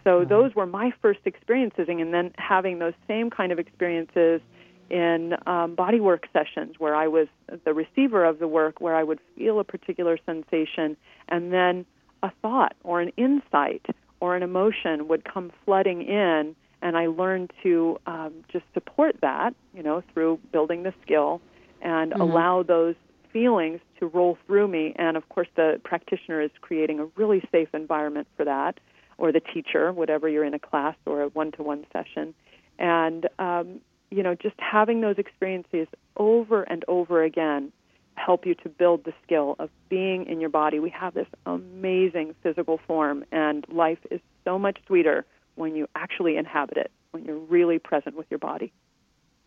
So 0.04 0.26
those 0.26 0.56
were 0.56 0.66
my 0.66 0.92
first 1.02 1.20
experiences, 1.26 1.88
and 1.90 2.14
then 2.14 2.32
having 2.38 2.80
those 2.80 2.94
same 3.08 3.30
kind 3.30 3.52
of 3.52 3.60
experiences 3.60 4.42
in 4.90 5.36
um, 5.46 5.76
body 5.76 6.00
work 6.00 6.28
sessions 6.34 6.76
where 6.80 6.96
I 6.96 7.08
was 7.08 7.28
the 7.64 7.74
receiver 7.74 8.26
of 8.26 8.40
the 8.40 8.48
work, 8.48 8.82
where 8.82 8.96
I 8.96 9.04
would 9.04 9.20
feel 9.36 9.60
a 9.60 9.64
particular 9.64 10.18
sensation, 10.26 10.98
and 11.28 11.54
then 11.54 11.86
a 12.24 12.32
thought 12.42 12.76
or 12.84 13.02
an 13.02 13.12
insight 13.18 13.86
or 14.20 14.36
an 14.36 14.44
emotion 14.44 15.08
would 15.08 15.26
come 15.26 15.52
flooding 15.64 16.02
in 16.02 16.56
and 16.82 16.98
I 16.98 17.08
learned 17.08 17.52
to 17.64 18.00
um, 18.06 18.34
just 18.52 18.66
support 18.74 19.18
that, 19.22 19.54
you 19.74 19.84
know, 19.84 20.02
through 20.14 20.40
building 20.52 20.84
the 20.84 20.94
skill 21.02 21.42
and 21.82 22.12
mm-hmm. 22.12 22.22
allow 22.22 22.64
those 22.64 22.96
feelings 23.32 23.80
to 24.00 24.08
roll 24.08 24.38
through 24.48 24.68
me. 24.68 24.94
And 24.98 25.18
of 25.18 25.28
course, 25.30 25.48
the 25.56 25.80
practitioner 25.84 26.42
is 26.42 26.52
creating 26.62 27.00
a 27.00 27.06
really 27.16 27.42
safe 27.52 27.70
environment 27.74 28.28
for 28.36 28.46
that, 28.46 28.80
or 29.18 29.32
the 29.32 29.42
teacher, 29.42 29.92
whatever 29.92 30.30
you're 30.30 30.46
in 30.46 30.54
a 30.54 30.60
class 30.60 30.96
or 31.06 31.24
a 31.24 31.28
one-to-one 31.30 31.86
session, 31.92 32.34
and 32.78 33.28
um, 33.38 33.82
you 34.12 34.24
know, 34.24 34.34
just 34.34 34.56
having 34.58 35.02
those 35.02 35.18
experiences 35.18 35.88
over 36.18 36.64
and 36.64 36.84
over 36.88 37.24
again 37.24 37.72
help 38.16 38.46
you 38.46 38.56
to 38.56 38.68
build 38.68 39.06
the 39.06 39.14
skill 39.24 39.56
of 39.60 39.70
being 39.88 40.26
in 40.26 40.42
your 40.42 40.50
body. 40.50 40.80
We 40.80 40.90
have 40.90 41.14
this 41.14 41.28
amazing 41.46 42.36
physical 42.42 42.80
form, 42.88 43.24
and 43.32 43.66
life 43.70 44.00
is 44.10 44.20
so 44.44 44.58
much 44.58 44.78
sweeter 44.88 45.26
when 45.60 45.76
you 45.76 45.88
actually 45.94 46.38
inhabit 46.38 46.78
it, 46.78 46.92
when 47.12 47.26
you're 47.26 47.38
really 47.38 47.80
present 47.80 48.16
with 48.16 48.28
your 48.30 48.40
body. 48.40 48.72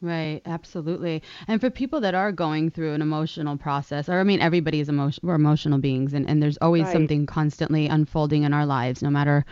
Right, 0.02 0.42
absolutely. 0.46 1.22
And 1.46 1.60
for 1.60 1.70
people 1.70 2.00
that 2.00 2.12
are 2.12 2.32
going 2.32 2.70
through 2.72 2.92
an 2.92 3.02
emotional 3.02 3.56
process, 3.56 4.08
or 4.08 4.18
I 4.18 4.24
mean, 4.24 4.40
everybody 4.40 4.80
is 4.80 4.88
emotion, 4.88 5.20
we're 5.22 5.36
emotional 5.36 5.78
beings, 5.78 6.12
and, 6.12 6.28
and 6.28 6.42
there's 6.42 6.56
always 6.56 6.82
right. 6.86 6.92
something 6.92 7.24
constantly 7.24 7.86
unfolding 7.86 8.42
in 8.42 8.52
our 8.52 8.66
lives, 8.66 9.00
no 9.00 9.10
matter 9.10 9.44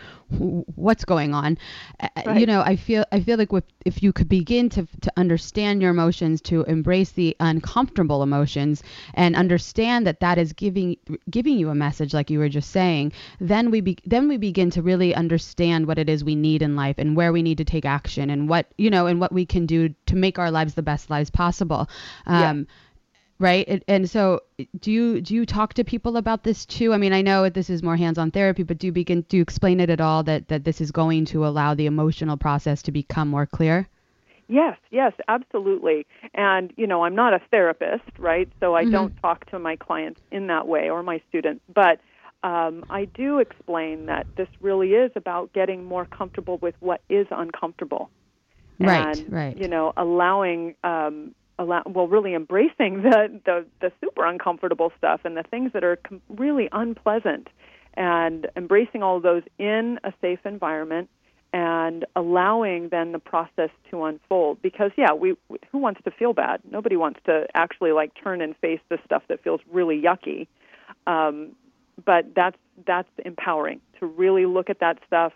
what's 0.75 1.05
going 1.05 1.33
on. 1.33 1.57
You 2.35 2.45
know, 2.45 2.61
I 2.61 2.75
feel 2.75 3.05
I 3.13 3.21
feel 3.21 3.37
like 3.37 3.53
with, 3.53 3.63
if 3.85 4.03
you 4.03 4.11
could 4.11 4.27
begin 4.27 4.67
to 4.71 4.85
to 4.99 5.13
understand 5.15 5.81
your 5.81 5.91
emotions, 5.91 6.41
to 6.41 6.63
embrace 6.63 7.11
the 7.11 7.33
uncomfortable 7.39 8.21
emotions, 8.21 8.83
and 9.13 9.37
understand 9.37 10.05
that 10.05 10.19
that 10.19 10.37
is 10.37 10.51
giving 10.51 10.97
giving 11.29 11.57
you 11.57 11.69
a 11.69 11.75
message, 11.75 12.13
like 12.13 12.29
you 12.29 12.39
were 12.39 12.49
just 12.49 12.71
saying, 12.71 13.13
then 13.39 13.71
we 13.71 13.79
be, 13.79 13.97
then 14.05 14.27
we 14.27 14.35
begin 14.35 14.69
to 14.71 14.81
really 14.81 15.15
understand 15.15 15.87
what 15.87 15.97
it 15.97 16.09
is 16.09 16.25
we 16.25 16.35
need 16.35 16.61
in 16.61 16.75
life 16.75 16.95
and 16.97 17.15
where 17.15 17.31
we 17.31 17.41
need 17.41 17.57
to 17.57 17.63
take 17.63 17.85
action 17.85 18.29
and 18.29 18.49
what 18.49 18.67
you 18.77 18.89
know 18.89 19.07
and 19.07 19.21
what 19.21 19.31
we 19.31 19.45
can 19.45 19.65
do 19.65 19.95
to 20.11 20.15
make 20.15 20.37
our 20.37 20.51
lives 20.51 20.75
the 20.75 20.83
best 20.83 21.09
lives 21.09 21.29
possible. 21.29 21.89
Um, 22.25 22.59
yeah 22.59 22.73
right 23.41 23.83
and 23.87 24.09
so 24.09 24.39
do 24.79 24.91
you 24.91 25.19
do 25.19 25.33
you 25.33 25.45
talk 25.45 25.73
to 25.73 25.83
people 25.83 26.15
about 26.15 26.43
this 26.43 26.65
too? 26.65 26.93
I 26.93 26.97
mean 26.97 27.11
i 27.11 27.21
know 27.21 27.49
this 27.49 27.69
is 27.69 27.81
more 27.83 27.97
hands-on 27.97 28.31
therapy 28.31 28.63
but 28.63 28.77
do 28.77 28.87
you 28.87 28.93
begin 28.93 29.25
do 29.27 29.37
you 29.37 29.43
explain 29.43 29.79
it 29.79 29.89
at 29.89 29.99
all 29.99 30.23
that 30.23 30.47
that 30.49 30.63
this 30.63 30.79
is 30.79 30.91
going 30.91 31.25
to 31.25 31.45
allow 31.45 31.73
the 31.73 31.87
emotional 31.87 32.37
process 32.37 32.83
to 32.83 32.91
become 32.91 33.27
more 33.27 33.47
clear? 33.47 33.89
Yes 34.47 34.77
yes 34.91 35.13
absolutely. 35.27 36.05
And 36.35 36.71
you 36.77 36.85
know 36.85 37.03
i'm 37.03 37.15
not 37.15 37.33
a 37.33 37.41
therapist 37.51 38.11
right? 38.19 38.47
So 38.59 38.75
i 38.75 38.83
mm-hmm. 38.83 38.91
don't 38.91 39.17
talk 39.21 39.49
to 39.49 39.59
my 39.59 39.75
clients 39.75 40.21
in 40.31 40.47
that 40.47 40.67
way 40.67 40.89
or 40.89 41.01
my 41.01 41.19
students. 41.27 41.63
But 41.73 41.99
um, 42.43 42.85
I 42.89 43.05
do 43.05 43.37
explain 43.37 44.07
that 44.07 44.25
this 44.35 44.47
really 44.61 44.93
is 44.93 45.11
about 45.15 45.53
getting 45.53 45.83
more 45.83 46.05
comfortable 46.05 46.57
with 46.57 46.73
what 46.79 47.01
is 47.07 47.27
uncomfortable 47.29 48.09
right, 48.85 49.17
and 49.17 49.31
right. 49.31 49.57
you 49.57 49.67
know 49.67 49.93
allowing 49.97 50.75
um, 50.83 51.33
allow 51.59 51.83
well 51.85 52.07
really 52.07 52.33
embracing 52.33 53.01
the, 53.03 53.39
the 53.45 53.65
the 53.79 53.91
super 54.01 54.25
uncomfortable 54.25 54.91
stuff 54.97 55.21
and 55.23 55.37
the 55.37 55.43
things 55.43 55.71
that 55.73 55.83
are 55.83 55.97
com- 55.97 56.21
really 56.29 56.69
unpleasant 56.71 57.47
and 57.95 58.47
embracing 58.55 59.03
all 59.03 59.17
of 59.17 59.23
those 59.23 59.43
in 59.57 59.99
a 60.03 60.13
safe 60.21 60.39
environment 60.45 61.09
and 61.53 62.05
allowing 62.15 62.87
then 62.89 63.11
the 63.11 63.19
process 63.19 63.69
to 63.89 64.05
unfold. 64.05 64.61
Because 64.61 64.91
yeah 64.97 65.13
we 65.13 65.35
who 65.71 65.77
wants 65.77 66.01
to 66.03 66.11
feel 66.11 66.33
bad? 66.33 66.61
Nobody 66.69 66.95
wants 66.95 67.19
to 67.25 67.47
actually 67.53 67.91
like 67.91 68.11
turn 68.21 68.41
and 68.41 68.55
face 68.57 68.79
the 68.89 68.97
stuff 69.05 69.23
that 69.27 69.43
feels 69.43 69.61
really 69.71 70.01
yucky. 70.01 70.47
Um, 71.07 71.55
but 72.03 72.33
that's 72.35 72.57
that's 72.85 73.09
empowering 73.25 73.81
to 73.99 74.05
really 74.05 74.45
look 74.45 74.69
at 74.69 74.79
that 74.79 74.97
stuff 75.05 75.33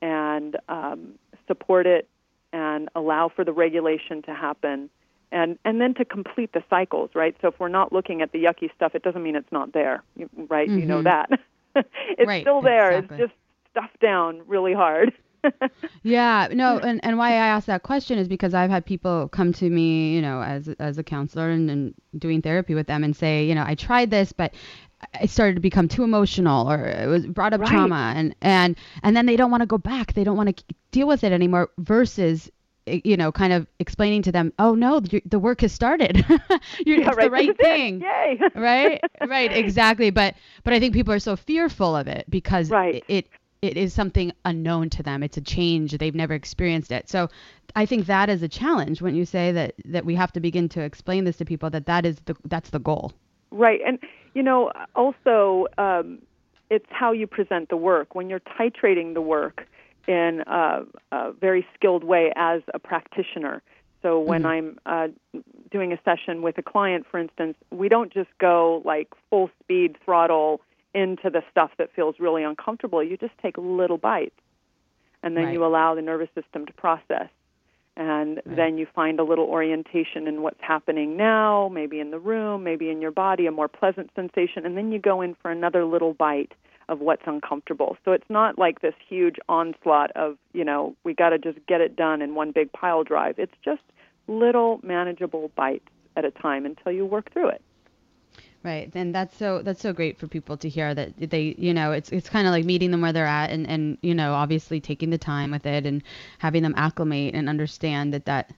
and 0.00 0.56
um, 0.68 1.14
support 1.46 1.86
it 1.86 2.08
and 2.52 2.88
allow 2.94 3.28
for 3.28 3.44
the 3.44 3.52
regulation 3.52 4.22
to 4.22 4.34
happen 4.34 4.90
and 5.30 5.58
and 5.64 5.80
then 5.80 5.94
to 5.94 6.04
complete 6.04 6.52
the 6.52 6.62
cycles 6.70 7.10
right 7.14 7.36
so 7.40 7.48
if 7.48 7.60
we're 7.60 7.68
not 7.68 7.92
looking 7.92 8.22
at 8.22 8.32
the 8.32 8.44
yucky 8.44 8.72
stuff 8.74 8.94
it 8.94 9.02
doesn't 9.02 9.22
mean 9.22 9.36
it's 9.36 9.52
not 9.52 9.72
there 9.72 10.02
right 10.48 10.68
mm-hmm. 10.68 10.80
you 10.80 10.86
know 10.86 11.02
mm-hmm. 11.02 11.32
that 11.34 11.40
it's 12.18 12.26
right, 12.26 12.42
still 12.42 12.62
there 12.62 12.92
exactly. 12.92 13.16
it's 13.16 13.30
just 13.30 13.38
stuffed 13.70 14.00
down 14.00 14.40
really 14.46 14.72
hard 14.72 15.12
yeah 16.02 16.48
no 16.50 16.78
and, 16.78 17.00
and 17.04 17.16
why 17.16 17.30
i 17.30 17.34
asked 17.34 17.66
that 17.66 17.82
question 17.82 18.18
is 18.18 18.26
because 18.26 18.54
i've 18.54 18.70
had 18.70 18.84
people 18.84 19.28
come 19.28 19.52
to 19.52 19.70
me 19.70 20.12
you 20.14 20.20
know 20.20 20.42
as 20.42 20.68
as 20.80 20.98
a 20.98 21.02
counselor 21.02 21.50
and, 21.50 21.70
and 21.70 21.94
doing 22.18 22.42
therapy 22.42 22.74
with 22.74 22.86
them 22.86 23.04
and 23.04 23.14
say 23.14 23.44
you 23.44 23.54
know 23.54 23.64
i 23.64 23.74
tried 23.74 24.10
this 24.10 24.32
but 24.32 24.52
I 25.14 25.26
started 25.26 25.54
to 25.54 25.60
become 25.60 25.88
too 25.88 26.02
emotional 26.02 26.70
or 26.70 26.86
it 26.86 27.06
was 27.06 27.26
brought 27.26 27.52
up 27.52 27.60
right. 27.60 27.70
trauma 27.70 28.12
and 28.16 28.34
and 28.40 28.76
and 29.02 29.16
then 29.16 29.26
they 29.26 29.36
don't 29.36 29.50
want 29.50 29.62
to 29.62 29.66
go 29.66 29.78
back. 29.78 30.14
They 30.14 30.24
don't 30.24 30.36
want 30.36 30.56
to 30.56 30.64
deal 30.90 31.06
with 31.06 31.24
it 31.24 31.32
anymore 31.32 31.70
versus 31.78 32.50
eh, 32.86 33.00
you 33.04 33.16
know 33.16 33.30
kind 33.30 33.52
of 33.52 33.66
explaining 33.78 34.22
to 34.22 34.32
them 34.32 34.52
oh 34.58 34.74
no 34.74 35.00
the 35.00 35.38
work 35.38 35.60
has 35.60 35.72
started. 35.72 36.24
You're 36.84 37.00
yeah, 37.00 37.10
right. 37.10 37.24
the 37.24 37.30
right 37.30 37.56
thing. 37.58 38.00
Yay. 38.00 38.40
right? 38.54 39.00
Right 39.26 39.52
exactly. 39.52 40.10
But 40.10 40.34
but 40.64 40.72
i 40.72 40.80
think 40.80 40.94
people 40.94 41.14
are 41.14 41.20
so 41.20 41.36
fearful 41.36 41.94
of 41.94 42.08
it 42.08 42.24
because 42.28 42.70
right. 42.70 42.96
it, 42.96 43.04
it 43.08 43.28
it 43.60 43.76
is 43.76 43.92
something 43.92 44.32
unknown 44.44 44.88
to 44.90 45.02
them. 45.02 45.24
It's 45.24 45.36
a 45.36 45.40
change. 45.40 45.98
They've 45.98 46.14
never 46.14 46.34
experienced 46.34 46.92
it. 46.92 47.08
So 47.08 47.28
i 47.76 47.86
think 47.86 48.06
that 48.06 48.30
is 48.30 48.42
a 48.42 48.48
challenge 48.48 49.02
when 49.02 49.14
you 49.14 49.24
say 49.24 49.52
that 49.52 49.74
that 49.84 50.04
we 50.04 50.14
have 50.14 50.32
to 50.32 50.40
begin 50.40 50.68
to 50.70 50.80
explain 50.80 51.24
this 51.24 51.36
to 51.36 51.44
people 51.44 51.68
that 51.70 51.86
that 51.86 52.04
is 52.04 52.16
the 52.24 52.36
that's 52.46 52.70
the 52.70 52.80
goal. 52.80 53.12
Right 53.50 53.80
and 53.86 53.98
you 54.38 54.44
know, 54.44 54.70
also 54.94 55.66
um, 55.78 56.22
it's 56.70 56.86
how 56.90 57.10
you 57.10 57.26
present 57.26 57.70
the 57.70 57.76
work. 57.76 58.14
When 58.14 58.30
you're 58.30 58.38
titrating 58.38 59.14
the 59.14 59.20
work 59.20 59.66
in 60.06 60.44
a, 60.46 60.84
a 61.10 61.32
very 61.32 61.66
skilled 61.74 62.04
way 62.04 62.32
as 62.36 62.62
a 62.72 62.78
practitioner. 62.78 63.62
So 64.00 64.20
when 64.20 64.42
mm-hmm. 64.42 64.78
I'm 64.86 65.12
uh, 65.34 65.40
doing 65.72 65.92
a 65.92 65.98
session 66.04 66.40
with 66.40 66.56
a 66.56 66.62
client, 66.62 67.04
for 67.10 67.18
instance, 67.18 67.56
we 67.72 67.88
don't 67.88 68.12
just 68.12 68.30
go 68.38 68.80
like 68.84 69.08
full 69.28 69.50
speed 69.60 69.96
throttle 70.04 70.60
into 70.94 71.30
the 71.30 71.42
stuff 71.50 71.72
that 71.78 71.92
feels 71.92 72.14
really 72.20 72.44
uncomfortable. 72.44 73.02
You 73.02 73.16
just 73.16 73.36
take 73.42 73.58
little 73.58 73.98
bites, 73.98 74.40
and 75.24 75.36
then 75.36 75.46
right. 75.46 75.52
you 75.52 75.64
allow 75.64 75.96
the 75.96 76.02
nervous 76.02 76.28
system 76.40 76.64
to 76.66 76.72
process 76.74 77.28
and 77.98 78.36
right. 78.36 78.56
then 78.56 78.78
you 78.78 78.86
find 78.94 79.18
a 79.18 79.24
little 79.24 79.46
orientation 79.46 80.28
in 80.28 80.40
what's 80.40 80.60
happening 80.60 81.16
now, 81.16 81.68
maybe 81.68 81.98
in 81.98 82.12
the 82.12 82.18
room, 82.18 82.62
maybe 82.62 82.90
in 82.90 83.02
your 83.02 83.10
body, 83.10 83.46
a 83.46 83.50
more 83.50 83.66
pleasant 83.66 84.08
sensation, 84.14 84.64
and 84.64 84.76
then 84.76 84.92
you 84.92 85.00
go 85.00 85.20
in 85.20 85.34
for 85.42 85.50
another 85.50 85.84
little 85.84 86.14
bite 86.14 86.52
of 86.88 87.00
what's 87.00 87.22
uncomfortable. 87.26 87.98
So 88.04 88.12
it's 88.12 88.30
not 88.30 88.56
like 88.56 88.80
this 88.80 88.94
huge 89.06 89.36
onslaught 89.48 90.12
of, 90.12 90.38
you 90.54 90.64
know, 90.64 90.94
we 91.04 91.12
got 91.12 91.30
to 91.30 91.38
just 91.38 91.58
get 91.66 91.80
it 91.80 91.96
done 91.96 92.22
in 92.22 92.36
one 92.36 92.52
big 92.52 92.72
pile 92.72 93.02
drive. 93.02 93.34
It's 93.36 93.52
just 93.64 93.82
little 94.28 94.80
manageable 94.82 95.50
bites 95.56 95.88
at 96.16 96.24
a 96.24 96.30
time 96.30 96.64
until 96.64 96.92
you 96.92 97.04
work 97.04 97.32
through 97.32 97.48
it. 97.48 97.62
Right. 98.64 98.90
And 98.94 99.14
that's 99.14 99.36
so 99.36 99.62
that's 99.62 99.80
so 99.80 99.92
great 99.92 100.18
for 100.18 100.26
people 100.26 100.56
to 100.58 100.68
hear 100.68 100.92
that 100.94 101.30
they, 101.30 101.54
you 101.58 101.72
know, 101.72 101.92
it's 101.92 102.10
it's 102.10 102.28
kind 102.28 102.46
of 102.46 102.50
like 102.52 102.64
meeting 102.64 102.90
them 102.90 103.00
where 103.00 103.12
they're 103.12 103.24
at 103.26 103.50
and 103.50 103.66
and 103.68 103.98
you 104.02 104.14
know, 104.14 104.34
obviously 104.34 104.80
taking 104.80 105.10
the 105.10 105.18
time 105.18 105.52
with 105.52 105.64
it 105.64 105.86
and 105.86 106.02
having 106.38 106.62
them 106.64 106.74
acclimate 106.76 107.34
and 107.34 107.48
understand 107.48 108.12
that 108.12 108.24
that 108.26 108.50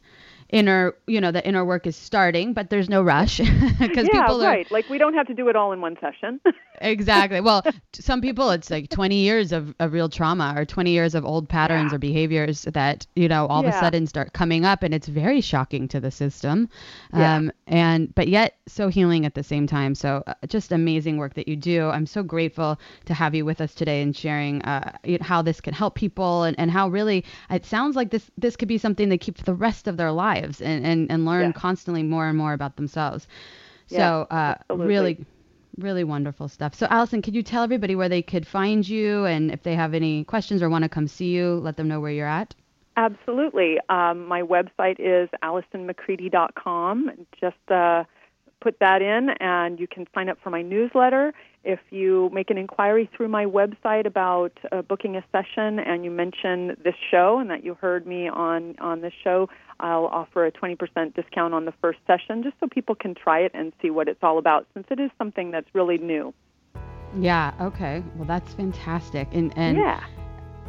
inner 0.53 0.95
you 1.07 1.21
know 1.21 1.31
the 1.31 1.47
inner 1.47 1.65
work 1.65 1.87
is 1.87 1.97
starting 1.97 2.53
but 2.53 2.71
there's 2.71 2.89
no 2.89 3.03
rush 3.03 3.39
because 3.79 4.09
yeah, 4.13 4.23
people 4.23 4.43
are 4.43 4.49
right. 4.49 4.71
Like 4.71 4.89
we 4.89 4.99
don't 4.99 5.15
have 5.15 5.27
to 5.29 5.35
do 5.35 5.49
it 5.49 5.57
all 5.57 5.73
in 5.73 5.81
one 5.81 5.97
session. 6.01 6.41
Exactly. 6.83 7.43
Well 7.43 7.63
some 7.93 8.23
people 8.23 8.49
it's 8.49 8.71
like 8.71 8.89
20 8.89 9.15
years 9.15 9.53
of, 9.53 9.75
of 9.81 9.93
real 9.93 10.09
trauma 10.09 10.55
or 10.57 10.65
20 10.65 10.91
years 10.91 11.15
of 11.15 11.27
old 11.27 11.47
patterns 11.47 11.93
yeah. 11.93 11.97
or 11.97 11.99
behaviors 11.99 12.63
that 12.63 13.07
you 13.15 13.29
know 13.29 13.47
all 13.49 13.63
yeah. 13.63 13.69
of 13.69 13.75
a 13.75 13.79
sudden 13.79 14.07
start 14.07 14.33
coming 14.33 14.65
up 14.65 14.83
and 14.83 14.95
it's 14.95 15.07
very 15.07 15.43
shocking 15.43 15.89
to 15.89 16.01
the 16.01 16.11
system. 16.11 16.71
Um, 17.13 17.53
and 17.67 18.15
but 18.15 18.29
yet 18.29 18.57
so 18.67 18.89
healing 18.89 19.27
at 19.27 19.35
the 19.35 19.43
same 19.43 19.67
time. 19.67 19.95
So 19.95 20.23
uh, 20.27 20.33
just 20.47 20.73
amazing 20.73 21.19
work 21.19 21.35
that 21.35 21.49
you 21.49 21.57
do. 21.57 21.89
I'm 21.89 22.07
so 22.07 22.23
grateful 22.23 22.81
to 23.05 23.13
have 23.13 23.35
you 23.35 23.45
with 23.45 23.61
us 23.61 23.75
today 23.75 24.01
and 24.01 24.17
sharing 24.17 24.63
uh, 24.63 24.97
how 25.21 25.43
this 25.43 25.61
can 25.61 25.75
help 25.75 25.97
people 25.97 26.45
and, 26.45 26.59
and 26.59 26.71
how 26.71 26.89
really 26.89 27.27
it 27.51 27.67
sounds 27.67 27.95
like 27.95 28.11
this 28.11 28.31
this 28.39 28.57
could 28.57 28.69
be 28.69 28.79
something 28.79 29.11
they 29.11 29.19
keep 29.19 29.37
for 29.37 29.45
the 29.45 29.55
rest 29.55 29.87
of 29.87 29.99
their 29.99 30.13
lives 30.13 30.39
lives 30.40 30.61
and, 30.61 30.85
and, 30.87 31.11
and 31.11 31.24
learn 31.24 31.46
yeah. 31.46 31.53
constantly 31.53 32.03
more 32.03 32.26
and 32.29 32.37
more 32.37 32.53
about 32.53 32.76
themselves. 32.76 33.26
So 33.87 34.26
uh, 34.31 34.55
really, 34.70 35.24
really 35.76 36.05
wonderful 36.05 36.48
stuff. 36.48 36.74
So 36.74 36.87
Allison, 36.88 37.22
could 37.22 37.35
you 37.35 37.42
tell 37.42 37.64
everybody 37.64 37.96
where 37.96 38.09
they 38.09 38.22
could 38.22 38.46
find 38.46 38.88
you 38.88 39.24
and 39.24 39.50
if 39.50 39.64
they 39.64 39.74
have 39.74 39.94
any 39.94 40.24
questions 40.24 40.62
or 40.62 40.68
want 40.68 40.85
to 40.85 40.88
come 40.88 41.09
see 41.09 41.31
you, 41.31 41.55
let 41.55 41.76
them 41.76 41.88
know 41.88 41.98
where 42.00 42.12
you're 42.12 42.29
at? 42.29 42.55
Absolutely. 42.96 43.79
Um, 43.88 44.26
my 44.26 44.42
website 44.42 44.96
is 44.98 45.29
AllisonMcCready.com. 45.42 47.11
Just 47.40 47.57
uh, 47.68 48.05
put 48.61 48.79
that 48.81 49.03
in, 49.03 49.31
and 49.40 49.81
you 49.81 49.87
can 49.87 50.07
sign 50.14 50.29
up 50.29 50.38
for 50.42 50.51
my 50.51 50.62
newsletter. 50.62 51.33
If 51.64 51.81
you 51.90 52.31
make 52.33 52.51
an 52.51 52.59
inquiry 52.59 53.11
through 53.14 53.29
my 53.29 53.44
website 53.44 54.07
about 54.07 54.53
uh, 54.73 54.83
booking 54.83 55.16
a 55.16 55.25
session 55.31 55.79
and 55.79 56.05
you 56.05 56.11
mention 56.11 56.77
this 56.83 56.94
show 57.11 57.38
and 57.38 57.51
that 57.51 57.64
you 57.64 57.75
heard 57.75 58.07
me 58.07 58.29
on, 58.29 58.77
on 58.79 59.03
this 59.03 59.12
show, 59.23 59.49
I'll 59.79 60.07
offer 60.07 60.46
a 60.46 60.53
20% 60.53 61.14
discount 61.14 61.53
on 61.53 61.66
the 61.66 61.75
first 61.83 61.99
session 62.07 62.42
just 62.42 62.57
so 62.61 62.66
people 62.66 62.94
can 62.94 63.14
try 63.14 63.40
it 63.40 63.53
and 63.55 63.73
see 63.83 63.90
what 63.90 64.09
it's 64.09 64.23
all 64.23 64.38
about 64.38 64.66
since 64.75 64.87
it 64.90 65.01
is 65.01 65.11
something 65.18 65.51
that's 65.51 65.68
really 65.75 65.99
new. 65.99 66.33
Yeah, 67.18 67.53
okay. 67.61 68.03
Well, 68.16 68.27
that's 68.27 68.53
fantastic. 68.55 69.29
And, 69.33 69.53
and 69.57 69.77
yeah 69.77 70.05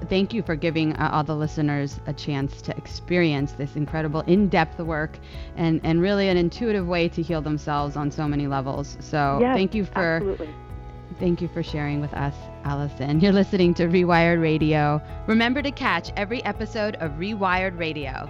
thank 0.09 0.33
you 0.33 0.41
for 0.41 0.55
giving 0.55 0.93
uh, 0.93 1.09
all 1.11 1.23
the 1.23 1.35
listeners 1.35 1.99
a 2.07 2.13
chance 2.13 2.61
to 2.63 2.75
experience 2.77 3.53
this 3.53 3.75
incredible 3.75 4.21
in-depth 4.21 4.79
work 4.79 5.17
and, 5.55 5.81
and 5.83 6.01
really 6.01 6.29
an 6.29 6.37
intuitive 6.37 6.87
way 6.87 7.07
to 7.09 7.21
heal 7.21 7.41
themselves 7.41 7.95
on 7.95 8.11
so 8.11 8.27
many 8.27 8.47
levels. 8.47 8.97
So 8.99 9.39
yes, 9.41 9.55
thank 9.55 9.75
you 9.75 9.85
for 9.85 10.15
absolutely. 10.15 10.49
thank 11.19 11.41
you 11.41 11.47
for 11.47 11.63
sharing 11.63 12.01
with 12.01 12.13
us, 12.13 12.35
Allison. 12.63 13.19
You're 13.19 13.31
listening 13.31 13.73
to 13.75 13.87
Rewired 13.87 14.41
Radio. 14.41 15.01
Remember 15.27 15.61
to 15.61 15.71
catch 15.71 16.11
every 16.15 16.43
episode 16.45 16.95
of 16.95 17.11
Rewired 17.11 17.77
Radio. 17.77 18.29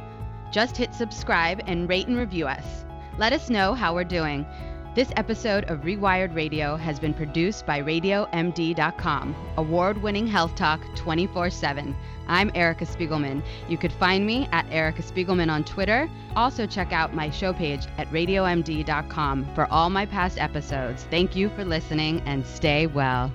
Just 0.51 0.77
hit 0.77 0.93
subscribe 0.93 1.61
and 1.67 1.87
rate 1.87 2.07
and 2.07 2.17
review 2.17 2.47
us. 2.47 2.85
Let 3.17 3.33
us 3.33 3.49
know 3.49 3.73
how 3.73 3.93
we're 3.93 4.03
doing. 4.03 4.45
This 4.93 5.13
episode 5.15 5.63
of 5.69 5.83
Rewired 5.83 6.35
Radio 6.35 6.75
has 6.75 6.99
been 6.99 7.13
produced 7.13 7.65
by 7.65 7.81
RadioMD.com, 7.81 9.33
award 9.55 10.01
winning 10.01 10.27
health 10.27 10.53
talk 10.55 10.81
24 10.97 11.49
7. 11.49 11.95
I'm 12.27 12.51
Erica 12.55 12.85
Spiegelman. 12.85 13.41
You 13.69 13.77
could 13.77 13.93
find 13.93 14.25
me 14.25 14.49
at 14.51 14.65
Erica 14.69 15.01
Spiegelman 15.01 15.49
on 15.49 15.63
Twitter. 15.63 16.09
Also, 16.35 16.67
check 16.67 16.91
out 16.91 17.15
my 17.15 17.29
show 17.29 17.53
page 17.53 17.87
at 17.97 18.11
RadioMD.com 18.11 19.55
for 19.55 19.65
all 19.71 19.89
my 19.89 20.05
past 20.05 20.37
episodes. 20.37 21.05
Thank 21.09 21.37
you 21.37 21.47
for 21.51 21.63
listening 21.63 22.21
and 22.25 22.45
stay 22.45 22.85
well. 22.85 23.31